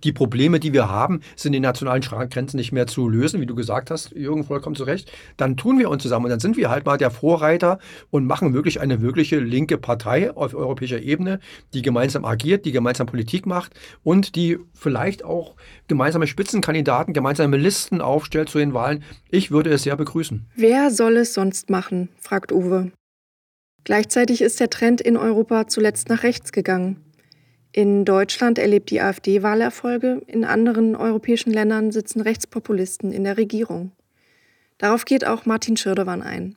[0.03, 3.55] die Probleme, die wir haben, sind in nationalen Grenzen nicht mehr zu lösen, wie du
[3.55, 5.11] gesagt hast, Jürgen, vollkommen zu Recht.
[5.37, 7.79] Dann tun wir uns zusammen und dann sind wir halt mal der Vorreiter
[8.11, 11.39] und machen wirklich eine wirkliche linke Partei auf europäischer Ebene,
[11.73, 13.73] die gemeinsam agiert, die gemeinsam Politik macht
[14.03, 15.55] und die vielleicht auch
[15.87, 19.03] gemeinsame Spitzenkandidaten, gemeinsame Listen aufstellt zu den Wahlen.
[19.29, 20.45] Ich würde es sehr begrüßen.
[20.55, 22.09] Wer soll es sonst machen?
[22.19, 22.91] fragt Uwe.
[23.83, 27.12] Gleichzeitig ist der Trend in Europa zuletzt nach rechts gegangen.
[27.75, 33.91] In Deutschland erlebt die AfD Wahlerfolge, in anderen europäischen Ländern sitzen Rechtspopulisten in der Regierung.
[34.77, 36.55] Darauf geht auch Martin Schirdewan ein.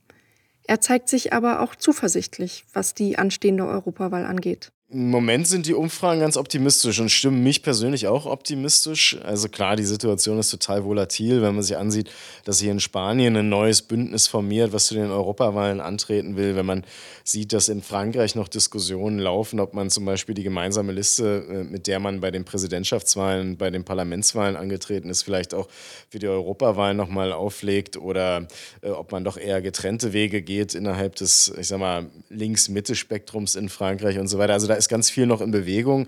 [0.65, 4.73] Er zeigt sich aber auch zuversichtlich, was die anstehende Europawahl angeht.
[4.89, 9.19] Im Moment sind die Umfragen ganz optimistisch und stimmen mich persönlich auch optimistisch.
[9.25, 12.09] Also klar, die Situation ist total volatil, wenn man sich ansieht,
[12.45, 16.55] dass hier in Spanien ein neues Bündnis formiert, was zu den Europawahlen antreten will.
[16.55, 16.85] Wenn man
[17.25, 21.65] sieht, dass in Frankreich noch Diskussionen laufen, ob man zum Beispiel die gemeinsame Liste, äh,
[21.65, 25.67] mit der man bei den Präsidentschaftswahlen, bei den Parlamentswahlen angetreten ist, vielleicht auch
[26.11, 28.47] für die Europawahlen nochmal auflegt oder
[28.83, 33.69] äh, ob man doch eher getrennte Wege geht innerhalb des, ich sag mal, Links-Mitte-Spektrums in
[33.69, 34.53] Frankreich und so weiter.
[34.53, 36.07] Also da ist ganz viel noch in Bewegung.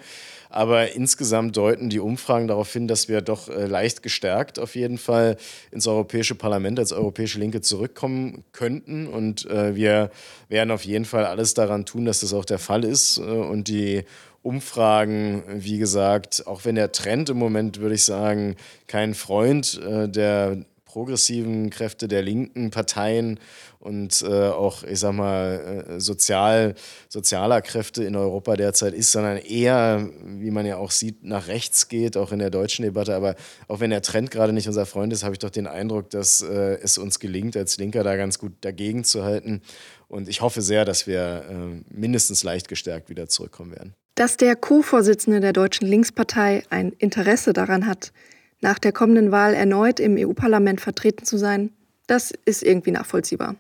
[0.51, 4.99] Aber insgesamt deuten die Umfragen darauf hin, dass wir doch äh, leicht gestärkt auf jeden
[4.99, 5.37] Fall
[5.71, 9.07] ins Europäische Parlament als Europäische Linke zurückkommen könnten.
[9.07, 10.11] Und äh, wir
[10.49, 13.19] werden auf jeden Fall alles daran tun, dass das auch der Fall ist.
[13.19, 14.05] Äh, und die
[14.43, 18.57] Umfragen, wie gesagt, auch wenn der Trend im Moment, würde ich sagen,
[18.87, 23.39] kein Freund der progressiven Kräfte der linken Parteien
[23.78, 26.74] und äh, auch, ich sag mal, äh, sozial,
[27.11, 31.89] sozialer Kräfte in Europa derzeit ist, sondern eher, wie man ja auch sieht, nach rechts
[31.89, 33.14] geht, auch in der deutschen Debatte.
[33.14, 33.36] Aber
[33.68, 36.41] auch wenn der Trend gerade nicht unser Freund ist, habe ich doch den Eindruck, dass
[36.41, 39.61] äh, es uns gelingt, als Linker da ganz gut dagegen zu halten.
[40.09, 43.95] Und ich hoffe sehr, dass wir äh, mindestens leicht gestärkt wieder zurückkommen werden.
[44.14, 48.12] Dass der Co-Vorsitzende der Deutschen Linkspartei ein Interesse daran hat,
[48.61, 51.71] nach der kommenden Wahl erneut im EU-Parlament vertreten zu sein,
[52.07, 53.57] das ist irgendwie nachvollziehbar.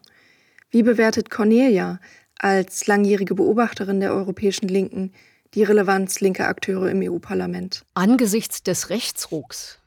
[0.70, 2.00] Wie bewertet Cornelia
[2.38, 5.12] als langjährige Beobachterin der europäischen Linken
[5.54, 7.84] die Relevanz linker Akteure im EU-Parlament?
[7.94, 9.78] Angesichts des Rechtsrucks,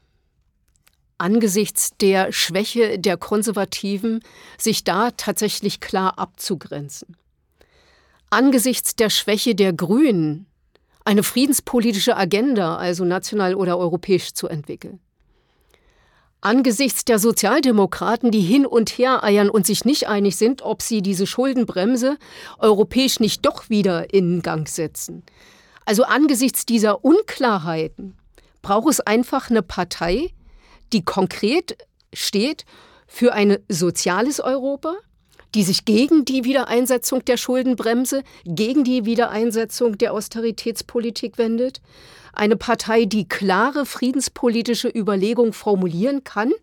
[1.17, 4.21] angesichts der Schwäche der Konservativen,
[4.57, 7.15] sich da tatsächlich klar abzugrenzen,
[8.29, 10.47] angesichts der Schwäche der Grünen,
[11.05, 14.99] eine friedenspolitische Agenda, also national oder europäisch, zu entwickeln.
[16.43, 21.03] Angesichts der Sozialdemokraten, die hin und her eiern und sich nicht einig sind, ob sie
[21.03, 22.17] diese Schuldenbremse
[22.57, 25.23] europäisch nicht doch wieder in Gang setzen.
[25.85, 28.15] Also angesichts dieser Unklarheiten
[28.63, 30.31] braucht es einfach eine Partei,
[30.93, 31.77] die konkret
[32.11, 32.65] steht
[33.07, 34.95] für ein soziales Europa,
[35.55, 41.81] die sich gegen die Wiedereinsetzung der Schuldenbremse, gegen die Wiedereinsetzung der Austeritätspolitik wendet.
[42.33, 46.53] Eine Partei, die klare friedenspolitische Überlegungen formulieren kann.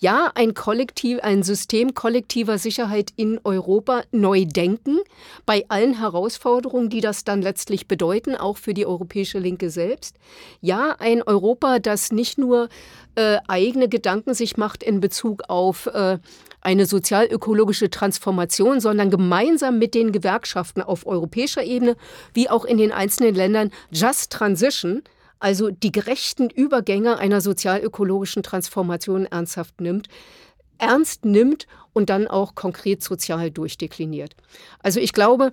[0.00, 4.98] Ja, ein Kollektiv, ein System kollektiver Sicherheit in Europa neu denken,
[5.44, 10.16] bei allen Herausforderungen, die das dann letztlich bedeuten, auch für die europäische Linke selbst.
[10.60, 12.68] Ja, ein Europa, das nicht nur
[13.16, 16.18] äh, eigene Gedanken sich macht in Bezug auf äh,
[16.66, 21.96] eine sozialökologische Transformation, sondern gemeinsam mit den Gewerkschaften auf europäischer Ebene
[22.34, 25.02] wie auch in den einzelnen Ländern Just Transition,
[25.38, 30.08] also die gerechten Übergänge einer sozialökologischen Transformation ernsthaft nimmt,
[30.78, 34.34] ernst nimmt und dann auch konkret sozial durchdekliniert.
[34.82, 35.52] Also ich glaube,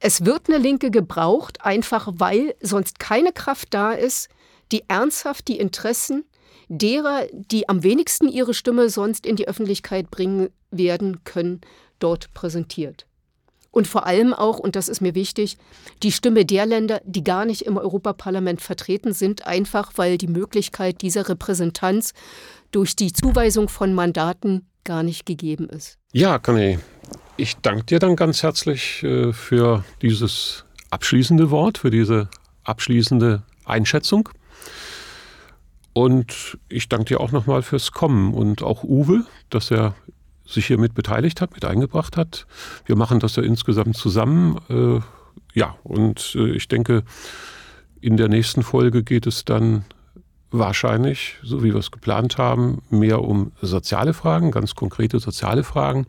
[0.00, 4.28] es wird eine Linke gebraucht, einfach weil sonst keine Kraft da ist,
[4.72, 6.24] die ernsthaft die Interessen
[6.70, 11.60] derer, die am wenigsten ihre Stimme sonst in die Öffentlichkeit bringen werden können,
[11.98, 13.06] dort präsentiert.
[13.72, 15.56] Und vor allem auch, und das ist mir wichtig,
[16.02, 21.02] die Stimme der Länder, die gar nicht im Europaparlament vertreten sind, einfach weil die Möglichkeit
[21.02, 22.14] dieser Repräsentanz
[22.72, 25.98] durch die Zuweisung von Mandaten gar nicht gegeben ist.
[26.12, 26.78] Ja, Conny,
[27.36, 32.28] ich danke dir dann ganz herzlich äh, für dieses abschließende Wort, für diese
[32.64, 34.28] abschließende Einschätzung.
[35.92, 39.94] Und ich danke dir auch nochmal fürs Kommen und auch Uwe, dass er
[40.46, 42.46] sich hier mit beteiligt hat, mit eingebracht hat.
[42.86, 44.58] Wir machen das ja insgesamt zusammen.
[44.68, 45.00] Äh,
[45.54, 47.02] ja, und äh, ich denke,
[48.00, 49.84] in der nächsten Folge geht es dann
[50.50, 56.06] wahrscheinlich, so wie wir es geplant haben, mehr um soziale Fragen, ganz konkrete soziale Fragen.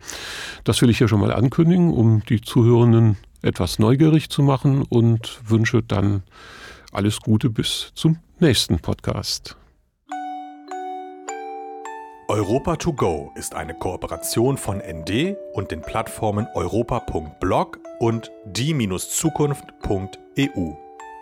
[0.64, 5.40] Das will ich ja schon mal ankündigen, um die Zuhörenden etwas neugierig zu machen und
[5.46, 6.22] wünsche dann
[6.92, 9.56] alles Gute bis zum nächsten Podcast.
[12.28, 20.72] Europa to go ist eine Kooperation von ND und den Plattformen europa.blog und die-zukunft.eu.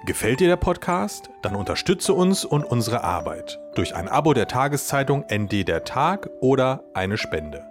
[0.06, 1.30] Gefällt dir der Podcast?
[1.42, 6.84] Dann unterstütze uns und unsere Arbeit durch ein Abo der Tageszeitung ND der Tag oder
[6.94, 7.64] eine Spende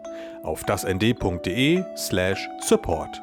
[0.43, 3.21] auf dasnd.de/support.